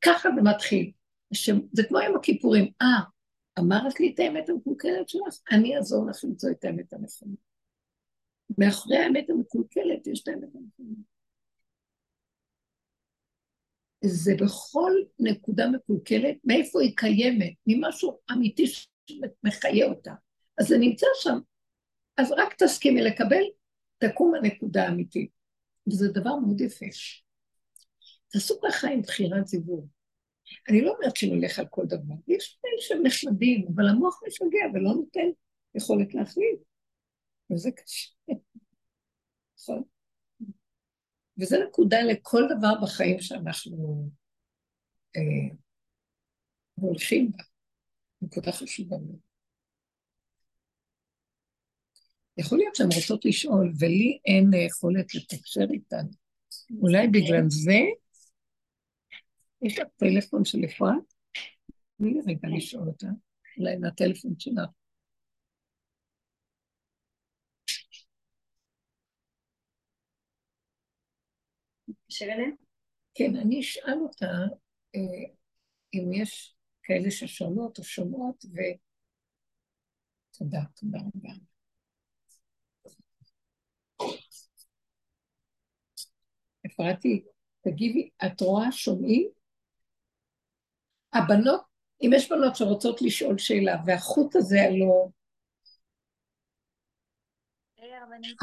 [0.00, 0.90] ככה זה מתחיל.
[1.72, 3.00] זה כמו יום הכיפורים, אה,
[3.58, 7.34] אמרת לי את האמת המקולקלת שלך, אני אעזור לך למצוא את האמת הנכונה.
[8.58, 10.96] מאחורי האמת המקולקלת יש את האמת הנכונה.
[14.04, 20.12] זה בכל נקודה מקולקלת, מאיפה היא קיימת, ממשהו אמיתי שמחיה אותה.
[20.58, 21.38] אז זה נמצא שם.
[22.16, 23.42] אז רק תסכימי לקבל,
[23.98, 25.30] תקום הנקודה האמיתית.
[25.86, 26.86] וזה דבר מאוד יפה.
[28.28, 29.88] תעשו ככה עם בחירת זיווג.
[30.68, 34.94] אני לא אומרת שנלך על כל דבר, יש דברים שהם נחמדים, אבל המוח משגע ולא
[34.94, 35.28] נותן
[35.74, 36.60] יכולת להחליט,
[37.50, 38.10] וזה קשה.
[39.58, 39.82] נכון?
[41.38, 44.10] וזו נקודה לכל דבר בחיים שאנחנו
[45.16, 45.56] אה,
[46.74, 47.42] הולכים בה.
[48.22, 49.18] נקודה חשובה מאוד.
[52.36, 56.06] יכול להיות שהן רוצות לשאול, ולי אין יכולת לתקשר איתן.
[56.80, 57.78] אולי בגלל זה
[59.62, 61.14] יש לך טלפון של אפרת?
[61.98, 63.06] תני לי רגע לשאול אותה,
[63.58, 64.34] אולי מהטלפון
[72.10, 72.34] שלה.
[73.14, 74.26] כן, אני אשאל אותה
[74.94, 75.34] אה,
[75.94, 78.58] אם יש כאלה ששואלות או שומעות, ו...
[80.38, 81.32] תודה, תודה רבה.
[86.66, 87.24] אפרתי,
[87.60, 89.28] תגיבי, את רואה, שומעים?
[91.12, 91.60] הבנות,
[92.02, 95.08] אם יש בנות שרוצות לשאול שאלה, והחוט הזה הלא...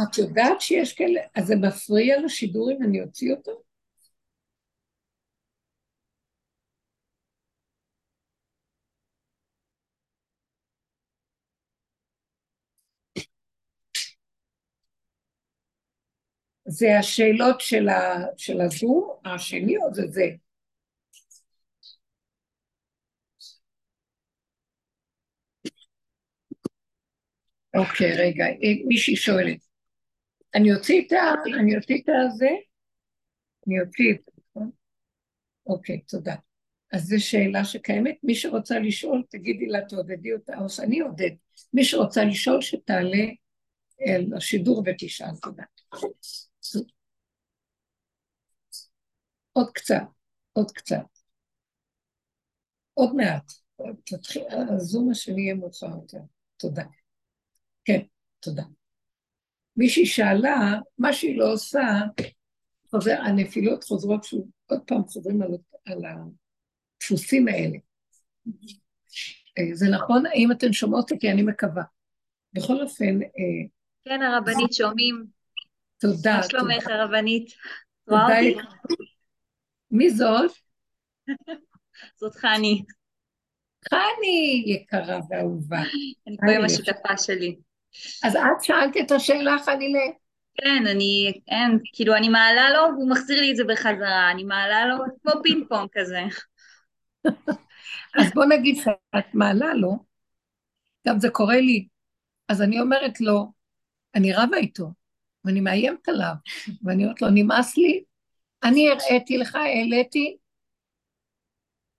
[0.04, 3.62] את יודעת שיש כאלה, אז זה מפריע לשידור אם אני אוציא אותו?
[16.68, 20.26] זה השאלות של, ה, של הזום השני או זה זה?
[27.78, 28.46] אוקיי, רגע,
[28.88, 29.60] מישהי שואלת.
[30.56, 31.18] אני אוציא את ה...
[31.60, 32.50] אני אוציא את הזה?
[33.68, 34.72] אני אוציא את זה, נכון?
[35.66, 36.36] אוקיי, תודה.
[36.94, 38.16] אז זו שאלה שקיימת.
[38.24, 41.32] מי שרוצה לשאול, תגידי לה, תעודדי אותה, או שאני עודד.
[41.74, 43.26] מי שרוצה לשאול, שתעלה
[44.02, 45.64] אל השידור ותשאל, תודה.
[49.54, 50.04] עוד קצת,
[50.54, 51.06] עוד קצת.
[52.94, 53.52] עוד מעט.
[54.06, 56.22] תתחיל, הזום השני יהיה מאוחר יותר.
[56.58, 56.84] תודה.
[57.88, 58.00] כן,
[58.40, 58.64] תודה.
[59.76, 61.82] מישהי שאלה, מה שהיא לא עושה,
[62.90, 65.50] חוזר, הנפילות חוזרות שוב, עוד פעם חוזרים על,
[65.86, 67.78] על הדפוסים האלה.
[69.58, 70.26] אה, זה נכון?
[70.26, 71.32] האם אתן שומעות אותי?
[71.32, 71.84] אני מקווה.
[72.54, 73.22] בכל אופן...
[73.22, 73.68] אה,
[74.06, 75.26] כן, הרבנית, שומעים.
[76.00, 76.38] תודה.
[76.38, 77.52] מה שלומך, הרבנית?
[78.06, 78.38] תודה.
[79.92, 80.52] מי זאת?
[82.20, 82.84] זאת חני.
[83.90, 85.82] חני יקרה ואהובה.
[86.28, 87.67] אני פה עם השותפה שלי.
[88.24, 90.06] אז את שאלת את השאלה, חנילה?
[90.62, 94.86] כן, אני, אין, כאילו אני מעלה לו והוא מחזיר לי את זה בחזרה, אני מעלה
[94.86, 96.22] לו כמו פינג פונג כזה.
[98.20, 100.06] אז בוא נגיד שאת מעלה לו,
[101.08, 101.88] גם זה קורה לי,
[102.50, 103.52] אז אני אומרת לו,
[104.16, 104.92] אני רבה איתו,
[105.46, 106.34] ואני מאיימת עליו,
[106.84, 108.04] ואני אומרת לו, נמאס לי,
[108.64, 110.38] אני הראיתי לך, העליתי,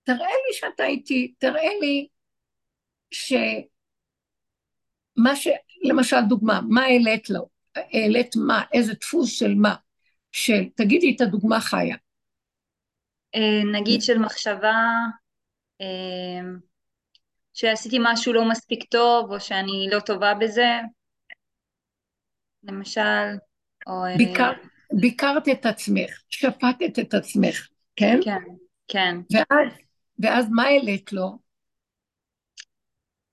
[0.03, 2.07] תראה לי שאתה איתי, תראה לי
[3.11, 3.33] ש...
[5.17, 5.47] מה ש...
[5.81, 7.49] למשל דוגמה, מה העלית לו?
[7.75, 8.63] העלית מה?
[8.73, 9.75] איזה דפוס של מה?
[10.31, 11.95] של, תגידי את הדוגמה חיה.
[13.35, 14.75] אה, נגיד של מחשבה
[15.81, 16.41] אה,
[17.53, 20.69] שעשיתי משהו לא מספיק טוב, או שאני לא טובה בזה,
[22.63, 23.35] למשל,
[23.87, 24.05] או...
[24.05, 24.51] אה, ביקר,
[24.93, 28.19] ביקרת את עצמך, שפטת את עצמך, כן?
[28.23, 28.41] כן,
[28.87, 29.15] כן.
[29.33, 29.67] ואז,
[30.19, 31.48] ואז מה העלית לו?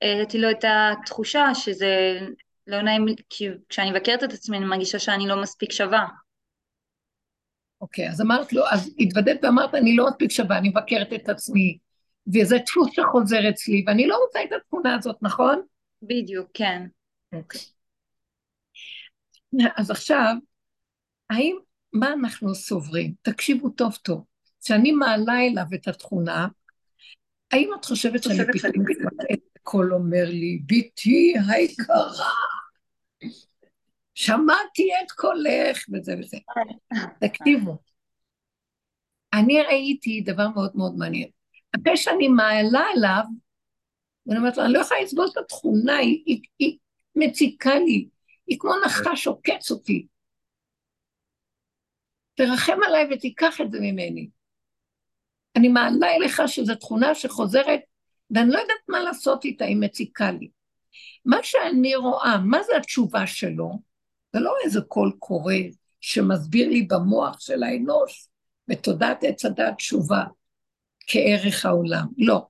[0.02, 2.20] העליתי לו את התחושה שזה
[2.66, 6.06] לא נעים, כי כשאני מבקרת את עצמי אני מרגישה שאני לא מספיק שווה.
[7.80, 11.78] אוקיי, אז אמרת לו, אז התוודית ואמרת, אני לא מספיק שווה, אני מבקרת את עצמי,
[12.34, 15.62] וזה דפוס שחוזר אצלי, ואני לא רוצה את התכונה הזאת, נכון?
[16.02, 16.86] בדיוק, כן.
[17.32, 17.60] אוקיי.
[19.76, 20.34] אז עכשיו,
[21.30, 21.56] האם,
[21.92, 23.14] מה אנחנו סוברים?
[23.22, 24.24] תקשיבו טוב טוב.
[24.64, 26.48] כשאני מעלה אליו את התכונה,
[27.52, 28.84] האם את חושבת שאני פתאום
[29.66, 32.24] קול אומר לי, ביתי היקרה,
[34.14, 36.36] שמעתי את קולך, וזה וזה.
[37.20, 37.78] תקשיבו,
[39.32, 41.28] אני ראיתי דבר מאוד מאוד מעניין.
[41.76, 43.24] אחרי שאני מעלה עליו,
[44.26, 46.78] ואני אומרת לו, אני לא יכולה לסבול את התכונה, היא, היא, היא
[47.16, 48.08] מציקה לי,
[48.46, 50.06] היא כמו נחש עוקץ אותי.
[52.34, 54.28] תרחם עליי ותיקח את זה ממני.
[55.56, 57.80] אני מעלה אליך שזו תכונה שחוזרת
[58.30, 60.48] ואני לא יודעת מה לעשות איתה, היא מציקה לי.
[61.24, 63.78] מה שאני רואה, מה זה התשובה שלו?
[64.32, 65.54] זה לא איזה קול קורא
[66.00, 68.28] שמסביר לי במוח של האנוש,
[68.68, 70.24] בתודעת עץ הדעת תשובה,
[71.06, 72.06] כערך העולם.
[72.18, 72.46] לא.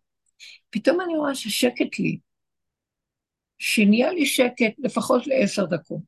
[0.71, 2.19] פתאום אני רואה ששקט לי,
[3.59, 6.01] שנהיה לי שקט לפחות לעשר דקות.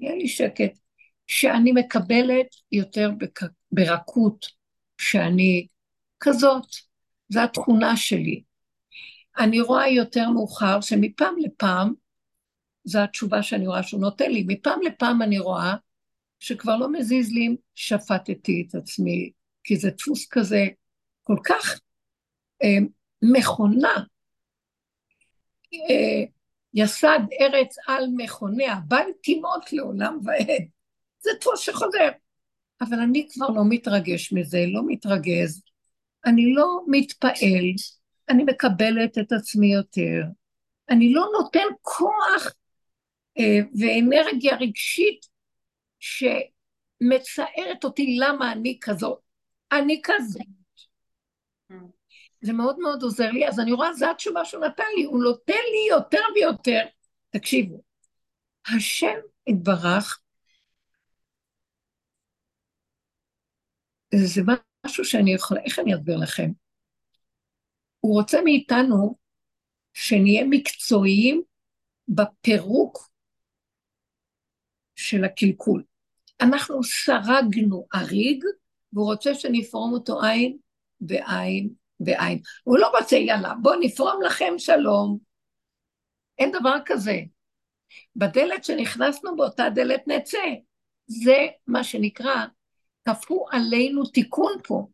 [0.00, 0.78] נהיה לי שקט,
[1.26, 3.40] שאני מקבלת יותר בק...
[3.72, 4.46] ברכות,
[4.98, 5.66] שאני
[6.20, 6.66] כזאת,
[7.28, 8.42] זו התכונה שלי.
[9.38, 11.92] אני רואה יותר מאוחר שמפעם לפעם,
[12.84, 15.74] זו התשובה שאני רואה שהוא נותן לי, מפעם לפעם אני רואה
[16.40, 19.30] שכבר לא מזיז לי אם שפטתי את עצמי,
[19.64, 20.66] כי זה דפוס כזה
[21.22, 21.80] כל כך
[22.62, 22.78] אה,
[23.22, 23.94] מכונה.
[25.74, 26.24] אה,
[26.74, 30.64] יסד ארץ על מכוניה, בל תימות לעולם ועד.
[31.20, 32.08] זה דפוס שחוזר.
[32.80, 35.62] אבל אני כבר לא מתרגש מזה, לא מתרגז,
[36.26, 37.72] אני לא מתפעל,
[38.28, 40.22] אני מקבלת את עצמי יותר,
[40.90, 42.52] אני לא נותן כוח
[43.38, 45.26] אה, ואנרגיה רגשית
[46.00, 49.18] שמצערת אותי למה אני כזאת.
[49.72, 50.42] אני כזאת.
[51.72, 51.74] Mm.
[52.42, 55.52] זה מאוד מאוד עוזר לי, אז אני רואה, זו התשובה שהוא נתן לי, הוא נותן
[55.52, 56.84] לי יותר ויותר.
[57.30, 57.82] תקשיבו,
[58.66, 60.20] השם יתברך,
[64.14, 64.42] זה
[64.86, 66.61] משהו שאני יכולה, איך אני אסביר לכם?
[68.04, 69.16] הוא רוצה מאיתנו
[69.94, 71.42] שנהיה מקצועיים
[72.08, 73.10] בפירוק
[74.96, 75.84] של הקלקול.
[76.40, 78.44] אנחנו סרגנו אריג,
[78.92, 80.58] והוא רוצה שנפרום אותו עין
[81.00, 81.74] בעין
[82.04, 82.38] בעין.
[82.64, 85.18] הוא לא רוצה, יאללה, בואו נפרום לכם שלום.
[86.38, 87.20] אין דבר כזה.
[88.16, 90.38] בדלת שנכנסנו, באותה דלת נצא.
[91.06, 92.46] זה מה שנקרא,
[93.08, 94.86] כפו עלינו תיקון פה.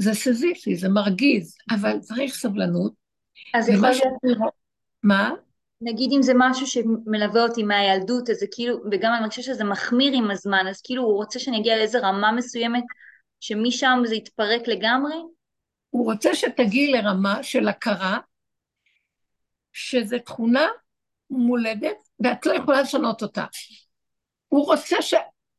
[0.00, 2.92] זה סזיפי, זה מרגיז, אבל צריך סבלנות.
[3.54, 4.52] אז יכול להיות...
[5.02, 5.30] מה?
[5.80, 10.12] נגיד אם זה משהו שמלווה אותי מהילדות, אז זה כאילו, וגם אני מרגישה שזה מחמיר
[10.12, 12.84] עם הזמן, אז כאילו הוא רוצה שאני אגיע לאיזה רמה מסוימת,
[13.40, 15.14] שמשם זה יתפרק לגמרי?
[15.90, 18.18] הוא רוצה שתגיעי לרמה של הכרה,
[19.72, 20.66] שזו תכונה
[21.30, 23.44] מולדת, ואת לא יכולה לשנות אותה.
[24.48, 25.14] הוא רוצה ש...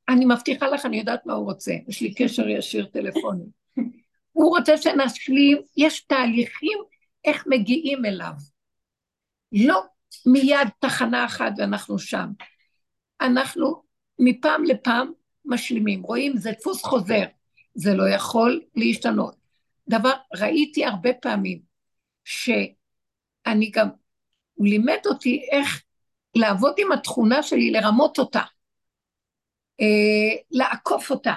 [0.09, 3.61] אני מבטיחה לך, אני יודעת מה הוא רוצה, יש לי קשר ישיר טלפוני.
[4.32, 6.77] הוא רוצה שנשלים, יש תהליכים
[7.25, 8.34] איך מגיעים אליו.
[9.51, 9.82] לא
[10.25, 12.27] מיד תחנה אחת ואנחנו שם.
[13.21, 13.84] אנחנו
[14.19, 15.11] מפעם לפעם
[15.45, 16.01] משלימים.
[16.01, 17.23] רואים, זה דפוס חוזר,
[17.75, 19.36] זה לא יכול להשתנות.
[19.89, 21.61] דבר, ראיתי הרבה פעמים
[22.23, 23.89] שאני גם,
[24.53, 25.84] הוא לימד אותי איך
[26.36, 28.41] לעבוד עם התכונה שלי, לרמות אותה,
[29.82, 31.34] אה, לעקוף אותה.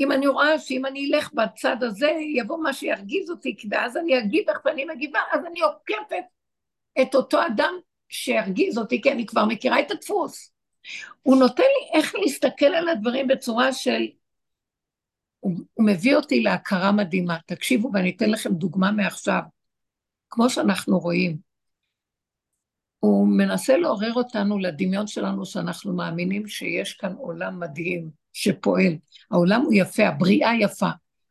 [0.00, 4.48] אם אני רואה שאם אני אלך בצד הזה, יבוא מה שירגיז אותי, ואז אני אגיב
[4.48, 6.24] איך ואני מגיבה, אז אני עוקפת
[7.02, 7.74] את אותו אדם
[8.08, 10.52] שירגיז אותי, כי אני כבר מכירה את הדפוס.
[11.22, 14.08] הוא נותן לי איך להסתכל על הדברים בצורה של
[15.40, 17.38] הוא, הוא מביא אותי להכרה מדהימה.
[17.46, 19.40] תקשיבו, ואני אתן לכם דוגמה מעכשיו.
[20.30, 21.36] כמו שאנחנו רואים,
[22.98, 28.96] הוא מנסה לעורר אותנו לדמיון שלנו שאנחנו מאמינים שיש כאן עולם מדהים שפועל.
[29.30, 30.88] העולם הוא יפה, הבריאה יפה.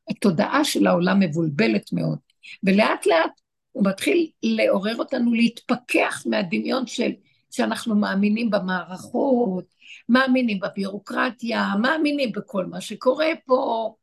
[0.10, 2.20] התודעה של העולם מבולבלת מאוד.
[2.64, 3.32] ולאט לאט
[3.72, 7.12] הוא מתחיל לעורר אותנו להתפכח מהדמיון של
[7.52, 9.66] שאנחנו מאמינים במערכות,
[10.10, 13.94] מאמינים בביורוקרטיה, מאמינים בכל מה שקורה פה,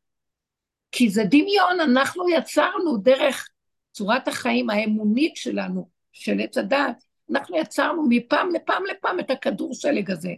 [0.92, 3.48] כי זה דמיון, אנחנו יצרנו דרך
[3.92, 10.11] צורת החיים האמונית שלנו, של עץ הדת, אנחנו יצרנו מפעם לפעם לפעם את הכדור שלג
[10.11, 10.32] הזה,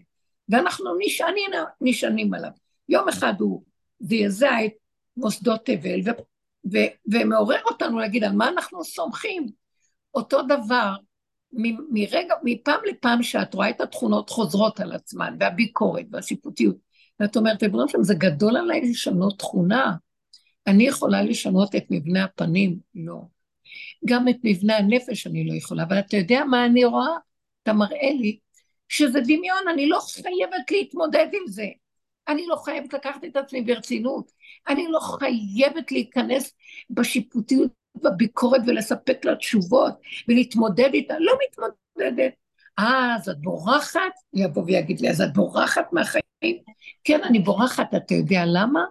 [0.49, 2.51] ואנחנו נשענים, נשענים עליו.
[2.89, 3.63] יום אחד הוא
[4.01, 4.73] זעזע את
[5.17, 6.11] מוסדות תבל, ו,
[6.73, 6.79] ו,
[7.13, 9.47] ומעורר אותנו להגיד על מה אנחנו סומכים.
[10.15, 10.93] אותו דבר,
[11.53, 16.77] מ, מרגע, מפעם לפעם שאת רואה את התכונות חוזרות על עצמן, והביקורת והשיפוטיות,
[17.21, 19.95] ואת אומרת, ריבונו שלום, זה גדול עליי לשנות תכונה.
[20.67, 22.79] אני יכולה לשנות את מבנה הפנים?
[22.95, 23.21] לא.
[24.07, 27.17] גם את מבנה הנפש אני לא יכולה, אבל אתה יודע מה אני רואה?
[27.63, 28.39] אתה מראה לי
[28.89, 31.67] שזה דמיון, אני לא חייבת להתמודד עם זה.
[32.29, 34.33] אני לא חייבת לקחת את עצמי ברצינות.
[34.69, 36.53] אני לא חייבת להיכנס
[36.91, 37.71] בשיפוטיות,
[38.03, 39.95] בביקורת ולספק לה תשובות
[40.29, 41.15] ולהתמודד איתה.
[41.19, 42.33] לא מתמודדת.
[42.79, 44.01] אה, אז את בורחת?
[44.35, 46.23] יבוא ויגיד לי, אז את בורחת מהחיים?
[47.05, 48.85] כן, אני בורחת, אתה יודע למה?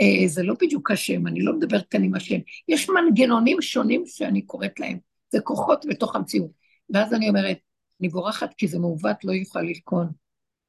[0.00, 2.38] אה, זה לא בדיוק השם, אני לא מדברת כאן עם השם.
[2.68, 4.98] יש מנגנונים שונים שאני קוראת להם,
[5.30, 6.50] זה כוחות בתוך המציאות.
[6.90, 7.58] ואז אני אומרת,
[8.02, 10.12] אני בורחת כי זה מעוות, לא יוכל לתקון.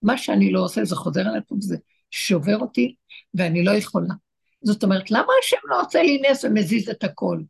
[0.01, 1.77] מה שאני לא עושה, זה חוזר על עצמו, זה
[2.11, 2.95] שובר אותי,
[3.33, 4.13] ואני לא יכולה.
[4.61, 7.41] זאת אומרת, למה השם לא עושה לי נס ומזיז את הכל?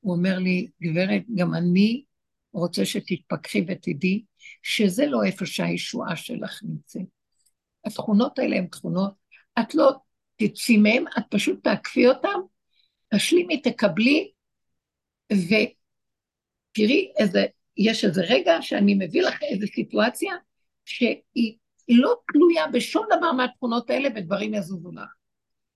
[0.00, 2.04] הוא אומר לי, גברת, גם אני
[2.52, 4.24] רוצה שתתפכחי ותדעי
[4.62, 7.02] שזה לא איפה שהישועה שלך נמצאת.
[7.84, 9.12] התכונות האלה הן תכונות,
[9.58, 9.92] את לא
[10.36, 12.38] תצאי מהן, את פשוט תעקפי אותן,
[13.14, 14.32] תשלימי, תקבלי,
[15.32, 17.46] ותראי איזה,
[17.76, 20.34] יש איזה רגע שאני מביא לך איזו סיטואציה
[20.84, 21.58] שהיא
[21.88, 25.08] לא תלויה בשום דבר מהתכונות האלה ודברים יזוזו לך.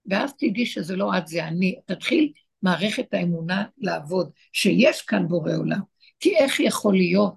[0.07, 1.81] ואז תדעי שזה לא את, זה אני.
[1.87, 2.33] תתחיל
[2.63, 5.81] מערכת האמונה לעבוד, שיש כאן בורא עולם.
[6.21, 7.35] כי איך יכול להיות,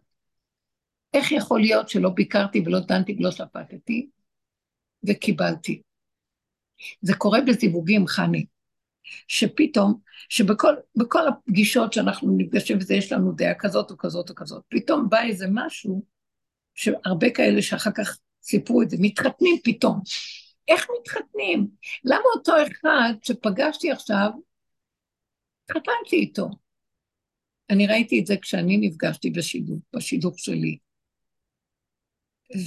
[1.14, 4.10] איך יכול להיות שלא ביקרתי ולא דנתי ולא שפטתי
[5.04, 5.82] וקיבלתי?
[7.02, 8.46] זה קורה בזיווגים, חני,
[9.28, 10.00] שפתאום,
[10.30, 15.22] שבכל הפגישות שאנחנו נפגשים וזה, יש לנו דעה כזאת או כזאת או כזאת, פתאום בא
[15.22, 16.04] איזה משהו,
[16.76, 20.00] שהרבה כאלה שאחר כך סיפרו את זה, מתחתנים פתאום.
[20.68, 21.68] איך מתחתנים?
[22.04, 24.30] למה אותו אחד שפגשתי עכשיו,
[25.64, 26.50] התחתנתי איתו?
[27.70, 30.78] אני ראיתי את זה כשאני נפגשתי בשידור, בשידור שלי,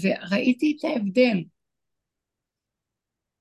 [0.03, 1.45] וראיתי את ההבדל.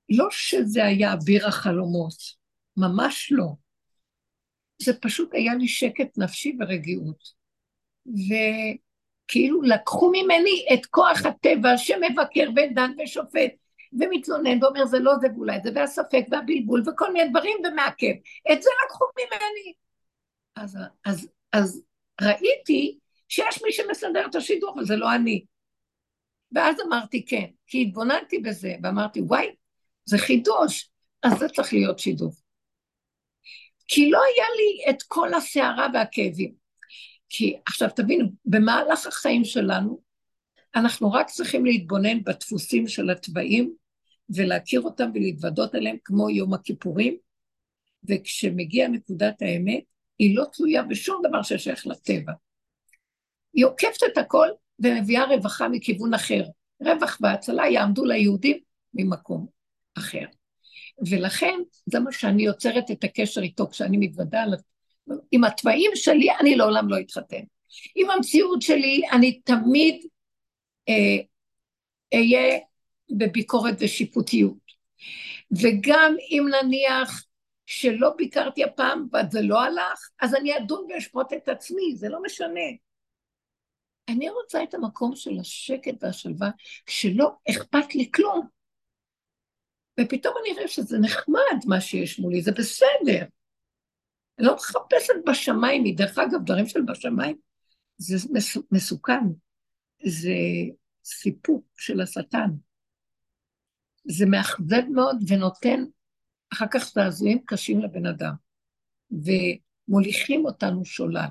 [0.10, 2.18] לא שזה היה אביר החלומות,
[2.78, 3.48] ממש לא.
[4.82, 7.24] זה פשוט היה לי שקט נפשי ורגיעות.
[8.06, 13.52] וכאילו לקחו ממני את כוח הטבע שמבקר ודן ושופט
[14.00, 18.14] ומתלונן ואומר זה לא זה ואולי זה והספק והבלבול וכל מיני דברים ומעכב.
[18.52, 19.74] את זה לקחו ממני.
[20.56, 21.84] אז, אז, אז
[22.22, 23.00] ראיתי
[23.30, 25.46] שיש מי שמסדר את השידור, אבל זה לא אני.
[26.52, 29.56] ואז אמרתי כן, כי התבוננתי בזה, ואמרתי, וואי,
[30.06, 30.90] זה חידוש,
[31.24, 32.45] אז זה צריך להיות שידור.
[33.88, 36.54] כי לא היה לי את כל הסערה והכאבים.
[37.30, 40.02] כי עכשיו תבינו, במהלך החיים שלנו,
[40.76, 43.76] אנחנו רק צריכים להתבונן בדפוסים של התוואים,
[44.30, 47.18] ולהכיר אותם ולהתוודות עליהם כמו יום הכיפורים,
[48.10, 49.84] וכשמגיע נקודת האמת,
[50.20, 52.32] היא לא תלויה בשום דבר ששייך לטבע.
[53.54, 54.48] היא עוקפת את הכל
[54.80, 56.44] ומביאה רווחה מכיוון אחר.
[56.82, 58.58] רווח והצלה יעמדו ליהודים
[58.94, 59.48] ממקום
[59.98, 60.26] אחר.
[61.10, 64.54] ולכן זה מה שאני יוצרת את הקשר איתו כשאני מתוודה על...
[65.32, 67.44] עם התוואים שלי אני לעולם לא אתחתן.
[67.96, 70.06] עם המציאות שלי אני תמיד
[70.90, 71.18] אה,
[72.14, 72.60] אהיה
[73.18, 74.66] בביקורת ושיפוטיות.
[75.52, 77.26] וגם אם נניח
[77.66, 82.70] שלא ביקרתי הפעם וזה לא הלך, אז אני אדון ואשפוט את עצמי, זה לא משנה.
[84.08, 86.50] אני רוצה את המקום של השקט והשלווה,
[86.88, 88.55] שלא אכפת לי כלום.
[90.00, 93.26] ופתאום אני רואה שזה נחמד מה שיש מולי, זה בסדר.
[94.40, 97.36] אני לא מחפשת בשמיים, דרך אגב, דברים של בשמיים,
[97.98, 98.30] זה
[98.72, 99.24] מסוכן,
[100.06, 100.34] זה
[101.06, 102.50] סיפוק של השטן.
[104.08, 105.84] זה מאכזב מאוד ונותן
[106.54, 108.34] אחר כך זעזועים קשים לבן אדם,
[109.12, 111.28] ומוליכים אותנו שולל.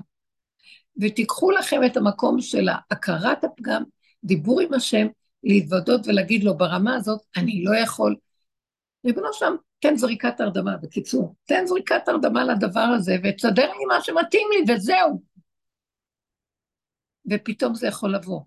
[1.01, 3.83] ותיקחו לכם את המקום של הכרת הפגם,
[4.23, 5.07] דיבור עם השם,
[5.43, 8.15] להתוודות ולהגיד לו ברמה הזאת, אני לא יכול.
[9.05, 14.47] ריבונו שם, תן זריקת הרדמה, בקיצור, תן זריקת הרדמה לדבר הזה, ותסדר לי מה שמתאים
[14.51, 15.21] לי, וזהו.
[17.31, 18.41] ופתאום זה יכול לבוא.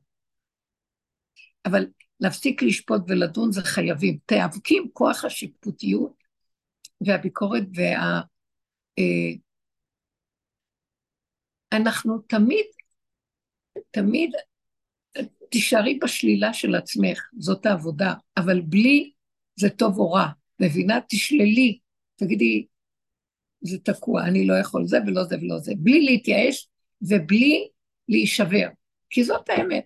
[1.67, 1.87] אבל
[2.21, 4.19] להפסיק לשפוט ולדון זה חייבים.
[4.27, 6.13] תיאבקים כוח השיפוטיות
[7.07, 8.21] והביקורת וה...
[8.99, 9.33] אה,
[11.73, 12.67] אנחנו תמיד,
[13.91, 14.31] תמיד
[15.51, 19.13] תישארי בשלילה של עצמך, זאת העבודה, אבל בלי
[19.57, 20.27] זה טוב או רע,
[20.61, 20.99] מבינה?
[21.09, 21.79] תשללי,
[22.17, 22.67] תגידי,
[23.61, 26.69] זה תקוע, אני לא יכול זה ולא זה ולא זה, בלי להתייאש
[27.03, 27.69] ובלי
[28.09, 28.69] להישבר,
[29.11, 29.85] כי זאת האמת.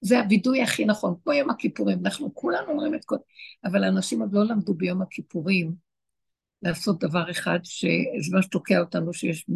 [0.00, 3.16] זה הווידוי הכי נכון, כמו יום הכיפורים, אנחנו כולנו אומרים את כל...
[3.64, 5.74] אבל אנשים עוד לא למדו ביום הכיפורים
[6.62, 9.46] לעשות דבר אחד, שזה מה שתוקע אותנו, שיש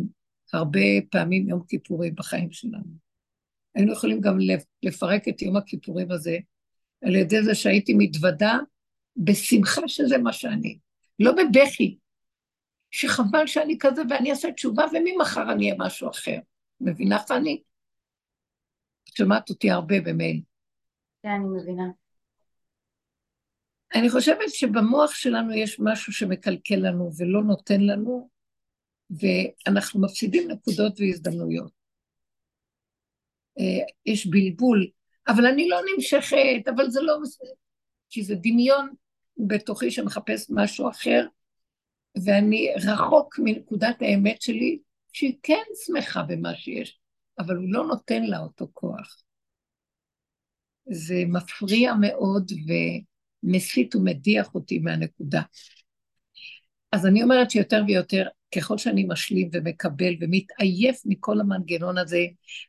[0.53, 0.80] הרבה
[1.11, 3.03] פעמים יום כיפורים בחיים שלנו.
[3.74, 4.38] היינו יכולים גם
[4.82, 6.38] לפרק את יום הכיפורים הזה
[7.03, 8.59] על ידי זה שהייתי מתוודה
[9.17, 10.79] בשמחה שזה מה שאני,
[11.19, 11.97] לא בבכי,
[12.91, 16.39] שחבל שאני כזה ואני אעשה תשובה וממחר אני אהיה משהו אחר.
[16.81, 17.63] מבינה, פאני?
[19.17, 20.41] שומעת אותי הרבה במייל.
[21.23, 21.85] כן, אני מבינה.
[23.95, 28.29] אני חושבת שבמוח שלנו יש משהו שמקלקל לנו ולא נותן לנו,
[29.11, 31.73] ואנחנו מפסידים נקודות והזדמנויות.
[33.59, 34.87] אה, יש בלבול,
[35.29, 37.19] אבל אני לא נמשכת, אבל זה לא...
[38.11, 38.95] כי זה דמיון
[39.47, 41.26] בתוכי שמחפש משהו אחר,
[42.24, 44.78] ואני רחוק מנקודת האמת שלי,
[45.12, 46.99] שהיא כן שמחה במה שיש,
[47.38, 49.22] אבל הוא לא נותן לה אותו כוח.
[50.90, 52.53] זה מפריע מאוד
[53.43, 55.43] ומסית ומדיח אותי מהנקודה.
[56.93, 58.26] אז אני אומרת שיותר ויותר
[58.57, 62.26] ככל שאני משלים ומקבל ומתעייף מכל המנגנון הזה,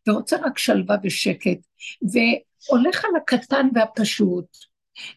[0.07, 1.59] ורוצה רק שלווה ושקט,
[2.01, 4.57] והולך על הקטן והפשוט,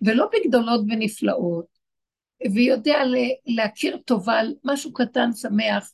[0.02, 1.66] ולא בגדולות ונפלאות,
[2.54, 2.98] ויודע
[3.46, 5.92] להכיר טובה על משהו קטן שמח,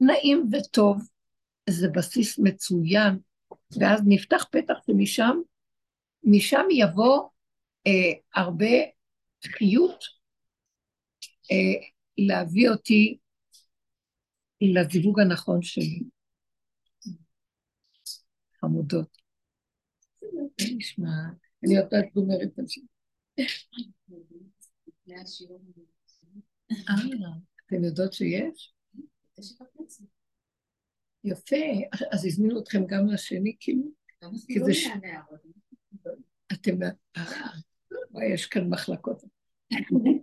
[0.00, 1.02] נעים וטוב,
[1.70, 3.18] זה בסיס מצוין,
[3.80, 5.36] ואז נפתח פתח ומשם,
[6.24, 7.28] משם יבוא
[7.86, 8.76] אה, הרבה
[9.46, 10.04] חיות
[11.50, 11.86] אה,
[12.18, 13.18] להביא אותי
[14.60, 16.02] לזיווג הנכון שלי.
[18.60, 19.18] חמודות.
[20.20, 21.08] זה נשמע,
[21.64, 22.80] אני עוד מעט גומרת את זה.
[27.66, 28.74] אתן יודעות שיש?
[31.24, 31.56] יפה,
[32.12, 33.82] אז הזמינו אתכם גם לשני, כאילו?
[34.64, 34.86] זה ש...
[36.52, 36.82] אתם...
[37.16, 39.22] אה, יש כאן מחלקות.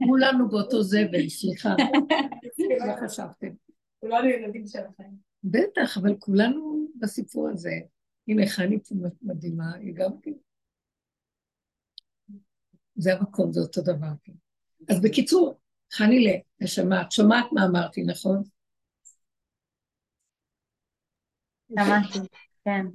[0.08, 1.76] כולנו באותו זבל, סליחה.
[2.86, 3.48] מה חשבתם?
[4.00, 5.10] כולנו ילדים שלכם.
[5.44, 7.74] בטח, אבל כולנו בסיפור הזה.
[8.28, 10.32] הנה, חני פה מדהימה, היא גם כן.
[13.00, 14.08] זה המקום, זה אותו דבר.
[14.24, 14.34] כן.
[14.90, 15.60] אז בקיצור,
[15.94, 18.44] חני לנשמה, את שומעת מה אמרתי, נכון?
[21.76, 22.20] שמעתי,
[22.66, 22.86] כן.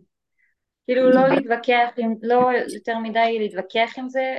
[0.85, 1.89] כאילו לא להתווכח,
[2.23, 4.39] לא יותר מדי להתווכח עם זה,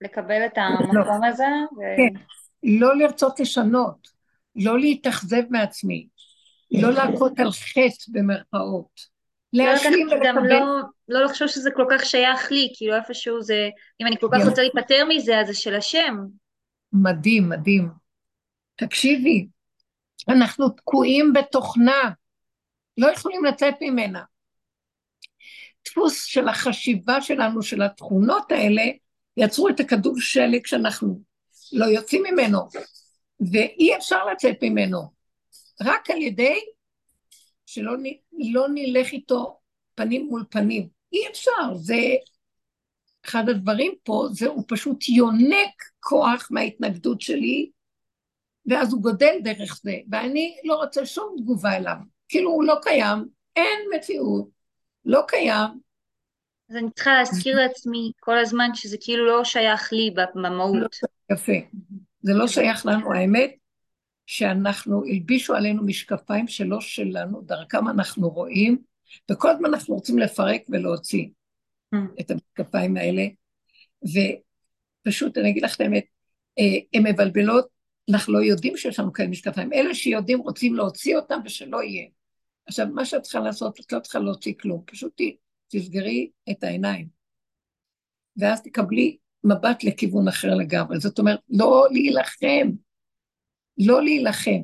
[0.00, 1.46] לקבל את המקום הזה.
[1.96, 2.20] כן,
[2.62, 4.08] לא לרצות לשנות,
[4.56, 6.08] לא להתאכזב מעצמי,
[6.70, 9.11] לא להכות על חטא במרכאות.
[9.52, 10.26] להשלים ולקבל.
[10.26, 13.68] גם לא, לא לחשוב שזה כל כך שייך לי, כאילו איפשהו זה,
[14.00, 16.16] אם אני כל כך רוצה להיפטר מזה, אז זה של השם.
[16.92, 17.88] מדהים, מדהים.
[18.76, 19.46] תקשיבי,
[20.28, 22.10] אנחנו תקועים בתוכנה,
[22.98, 24.22] לא יכולים לצאת ממנה.
[25.84, 28.82] דפוס של החשיבה שלנו, של התכונות האלה,
[29.36, 31.20] יצרו את הכדור שלג שאנחנו
[31.72, 32.58] לא יוצאים ממנו,
[33.52, 35.02] ואי אפשר לצאת ממנו,
[35.82, 36.58] רק על ידי
[37.72, 37.92] שלא
[38.52, 39.60] לא נלך איתו
[39.94, 40.88] פנים מול פנים.
[41.12, 41.96] אי אפשר, זה
[43.24, 47.70] אחד הדברים פה, זה הוא פשוט יונק כוח מההתנגדות שלי,
[48.66, 51.96] ואז הוא גודל דרך זה, ואני לא רוצה שום תגובה אליו.
[52.28, 54.48] כאילו הוא לא קיים, אין מציאות,
[55.04, 55.70] לא קיים,
[56.70, 60.76] אז אני צריכה להזכיר לעצמי כל הזמן שזה כאילו לא שייך לי במהות.
[60.76, 61.52] לא, יפה.
[62.22, 63.54] זה לא שייך לנו, האמת
[64.26, 68.78] שאנחנו, הלבישו עלינו משקפיים שלא שלנו, דרכם אנחנו רואים,
[69.30, 71.28] וכל הזמן אנחנו רוצים לפרק ולהוציא
[71.94, 71.98] mm.
[72.20, 73.26] את המשקפיים האלה,
[74.02, 76.04] ופשוט אני אגיד לך את האמת,
[76.58, 76.64] אה,
[76.94, 77.68] הן מבלבלות,
[78.10, 82.06] אנחנו לא יודעים שיש לנו כאלה משקפיים, אלה שיודעים רוצים להוציא אותם ושלא יהיה.
[82.66, 85.20] עכשיו, מה שאת צריכה לעשות, את לא צריכה להוציא כלום, פשוט
[85.68, 87.08] תסגרי את העיניים.
[88.36, 91.00] ואז תקבלי מבט לכיוון אחר לגמרי.
[91.00, 92.70] זאת אומרת, לא להילחם,
[93.78, 94.60] לא להילחם.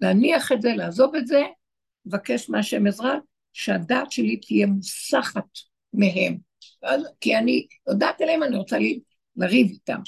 [0.00, 1.42] להניח את זה, לעזוב את זה,
[2.06, 3.14] לבקש מהשם עזרה,
[3.52, 5.48] שהדעת שלי תהיה מוסחת
[5.92, 6.38] מהם.
[7.20, 8.76] כי אני יודעת אליהם, אני רוצה
[9.36, 10.00] לריב איתם.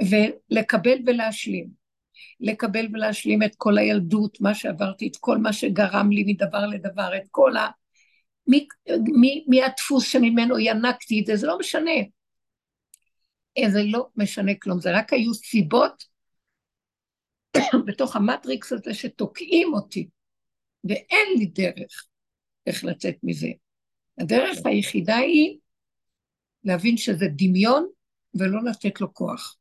[0.00, 1.84] ולקבל ולהשלים.
[2.40, 7.28] לקבל ולהשלים את כל הילדות, מה שעברתי, את כל מה שגרם לי מדבר לדבר, את
[7.30, 7.68] כל ה...
[8.46, 8.66] מי,
[9.20, 11.90] מי, מי הדפוס שממנו ינקתי את זה, זה לא משנה.
[13.58, 16.04] אה, זה לא משנה כלום, זה רק היו סיבות
[17.86, 20.08] בתוך המטריקס הזה שתוקעים אותי,
[20.84, 22.06] ואין לי דרך
[22.66, 23.48] איך לצאת מזה.
[24.18, 25.58] הדרך היחידה היא
[26.64, 27.88] להבין שזה דמיון
[28.34, 29.56] ולא לתת לו כוח.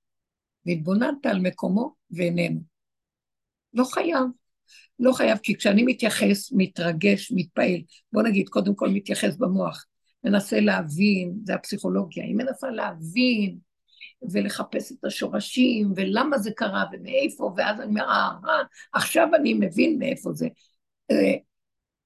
[0.66, 2.62] והתבוננת על מקומו ואיננו.
[3.74, 4.24] לא חייב.
[5.00, 9.86] לא חייב, כי כשאני מתייחס, מתרגש, מתפעל, בוא נגיד, קודם כל מתייחס במוח,
[10.24, 13.58] מנסה להבין, זה הפסיכולוגיה, היא מנסה להבין
[14.32, 18.62] ולחפש את השורשים, ולמה זה קרה ומאיפה, ואז אני אומר, אה, אה,
[18.94, 20.48] עכשיו אני מבין מאיפה זה.
[21.12, 21.34] אה,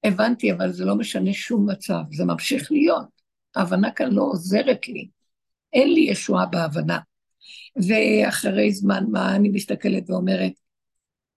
[0.04, 3.08] הבנתי, אבל זה לא משנה שום מצב, זה ממשיך להיות.
[3.56, 5.08] ההבנה כאן לא עוזרת לי,
[5.74, 7.00] אין לי ישועה בהבנה.
[7.88, 10.52] ואחרי זמן מה אני מסתכלת ואומרת,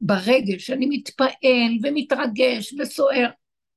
[0.01, 3.31] ברגש, שאני מתפעל ומתרגש וסוער.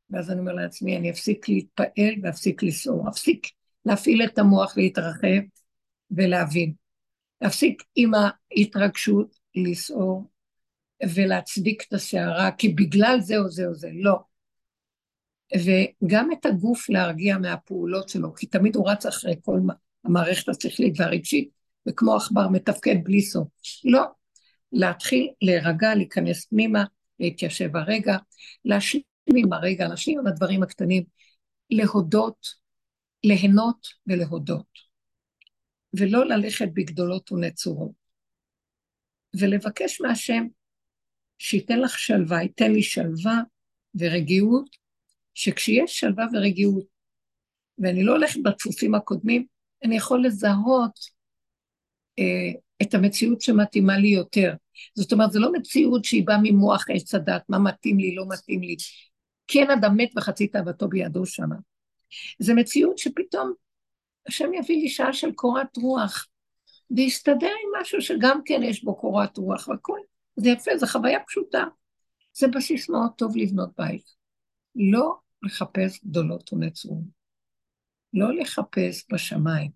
[0.10, 3.48] ואז אני אומר לעצמי, אני אפסיק להתפעל ואפסיק לסעור, אפסיק
[3.86, 5.42] להפעיל את המוח להתרחב
[6.12, 6.83] ולהבין.
[7.44, 10.30] להפסיק עם ההתרגשות לסעור
[11.16, 14.20] ולהצדיק את הסערה, כי בגלל זה או זה או זה, לא.
[15.56, 19.60] וגם את הגוף להרגיע מהפעולות שלו, כי תמיד הוא רץ אחרי כל
[20.04, 21.50] המערכת השכלית והרגשית,
[21.88, 23.48] וכמו עכבר מתפקד בלי סוף.
[23.84, 24.04] לא,
[24.72, 26.84] להתחיל להירגע, להיכנס פנימה,
[27.20, 28.18] להתיישב הרגע,
[28.66, 29.04] להשלים
[29.36, 31.04] עם הרגע, להשלים עם הדברים הקטנים,
[31.70, 32.48] להודות,
[33.24, 34.83] ליהנות ולהודות,
[35.94, 37.92] ולא ללכת בגדולות ונצורות,
[39.40, 40.48] ולבקש מהשם
[41.38, 43.42] שייתן לך שלווה, ייתן לי שלווה
[43.96, 44.70] ורגיעות,
[45.34, 46.86] שכשיש שלווה ורגיעות,
[47.78, 49.46] ואני לא הולכת בדפוסים הקודמים,
[49.84, 51.00] אני יכול לזהות
[52.20, 54.54] אה, את המציאות שמתאימה לי יותר.
[54.96, 58.62] זאת אומרת, זו לא מציאות שהיא באה ממוח עץ הדת, מה מתאים לי, לא מתאים
[58.62, 58.76] לי.
[59.48, 61.56] כן אדם מת וחצי תאוותו בידו שמה.
[62.40, 63.54] זו מציאות שפתאום
[64.28, 66.28] השם יביא לי שעה של קורת רוח,
[66.96, 70.00] ויסתדר עם משהו שגם כן יש בו קורת רוח והכל.
[70.36, 71.64] זה יפה, זו חוויה פשוטה.
[72.34, 74.06] זה בסיס מאוד טוב לבנות בית.
[74.76, 77.24] לא לחפש גדולות ונצורות.
[78.14, 79.72] לא לחפש בשמיים,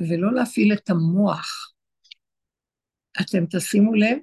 [0.00, 1.72] ולא להפעיל את המוח.
[3.20, 4.18] אתם תשימו לב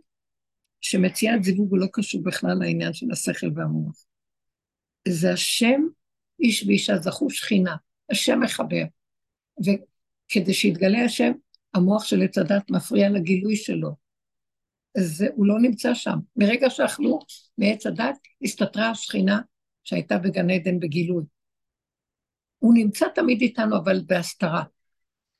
[0.81, 4.05] שמציאת זיווג הוא לא קשור בכלל לעניין של השכל והמוח.
[5.07, 5.81] זה השם,
[6.39, 7.75] איש ואישה זכו שכינה,
[8.09, 8.83] השם מחבר.
[9.59, 11.31] וכדי שיתגלה השם,
[11.73, 13.95] המוח של עץ הדת מפריע לגילוי שלו.
[14.97, 16.17] אז הוא לא נמצא שם.
[16.35, 17.19] מרגע שאכלו
[17.57, 19.41] מעץ הדת, הסתתרה השכינה
[19.83, 21.23] שהייתה בגן עדן בגילוי.
[22.59, 24.63] הוא נמצא תמיד איתנו, אבל בהסתרה.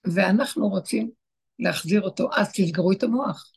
[0.06, 1.12] ואנחנו רוצים
[1.60, 3.52] להחזיר אותו, אז תסגרו את המוח.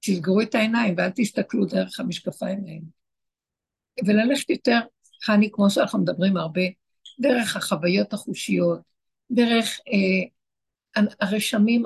[0.00, 2.86] תסגרו את העיניים ואל תסתכלו דרך המשקפיים האלה.
[4.06, 4.78] וללכת יותר,
[5.24, 6.62] חני, כמו שאנחנו מדברים הרבה,
[7.20, 8.80] דרך החוויות החושיות,
[9.30, 11.82] דרך אה, הרשמים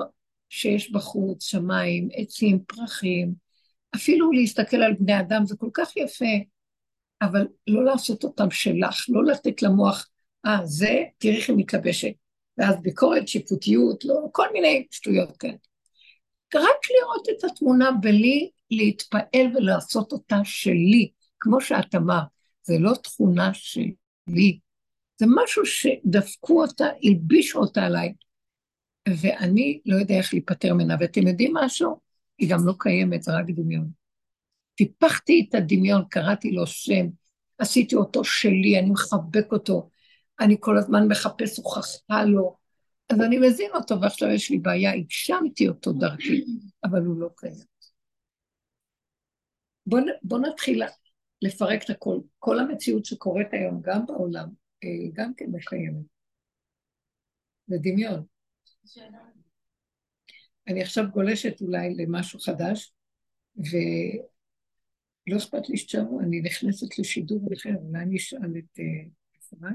[0.49, 3.33] שיש בחוץ, שמיים, עצים, פרחים,
[3.95, 6.25] אפילו להסתכל על בני אדם זה כל כך יפה,
[7.21, 10.07] אבל לא לעשות אותם שלך, לא לתת למוח,
[10.45, 12.13] אה, זה, תראי איך היא מתלבשת.
[12.57, 15.53] ואז ביקורת, שיפוטיות, לא, כל מיני שטויות כאלה.
[16.55, 22.23] רק לראות את התמונה בלי להתפעל ולעשות אותה שלי, כמו שאת אמרת,
[22.63, 24.59] זה לא תכונה שלי,
[25.19, 28.13] זה משהו שדפקו אותה, הלבישו אותה עליי,
[29.21, 30.95] ואני לא יודע איך להיפטר ממנה.
[30.99, 31.99] ואתם יודעים משהו?
[32.37, 33.89] היא גם לא קיימת, זה רק דמיון.
[34.75, 37.05] טיפחתי את הדמיון, קראתי לו שם,
[37.57, 39.89] עשיתי אותו שלי, אני מחבק אותו,
[40.39, 42.57] אני כל הזמן מחפש הוכחה לו,
[43.09, 46.43] אז אני מזין אותו, ועכשיו יש לי בעיה, הגשמתי אותו דרכי,
[46.83, 47.73] אבל הוא לא קיים.
[49.85, 50.83] בואו בוא נתחיל
[51.41, 52.19] לפרק את הכל.
[52.39, 54.49] כל המציאות שקורית היום, גם בעולם,
[54.83, 56.05] אה, גם כן מקיימת.
[57.67, 58.23] זה דמיון.
[60.67, 62.93] אני עכשיו גולשת אולי למשהו חדש,
[63.57, 68.79] ולא אכפת לי שתשארו, אני נכנסת לשידור אחר, אולי אני אשאל את
[69.39, 69.69] אפרת, אה,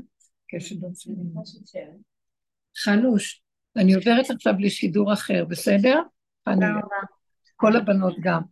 [0.49, 1.17] קשת דוצרים.
[2.85, 3.43] חנוש,
[3.77, 6.03] אני עוברת עכשיו לשידור אחר, בסדר?
[6.45, 6.97] תודה רבה.
[7.57, 8.43] כל הבנות גם.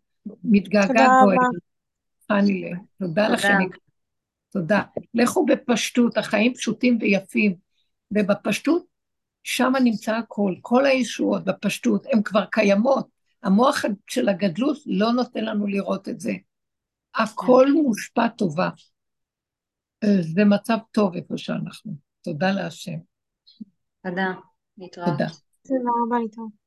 [0.45, 1.66] מתגעגעת בועדת.
[2.28, 3.59] חנילה, תודה לכם.
[4.57, 4.83] תודה.
[5.15, 7.55] לכו בפשטות, החיים פשוטים ויפים,
[8.11, 8.85] ובפשטות,
[9.43, 13.09] שם נמצא הכל, כל הישועות בפשטות, הן כבר קיימות.
[13.43, 16.33] המוח של הגדלות לא נותן לנו לראות את זה.
[17.15, 18.69] הכל מושפע טובה.
[20.20, 21.93] זה מצב טוב איפה שאנחנו.
[22.23, 22.99] תודה להשם.
[24.03, 24.33] תודה.
[24.78, 25.09] להתראות.
[25.09, 25.27] תודה.
[25.62, 26.65] תודה רבה, להתראות.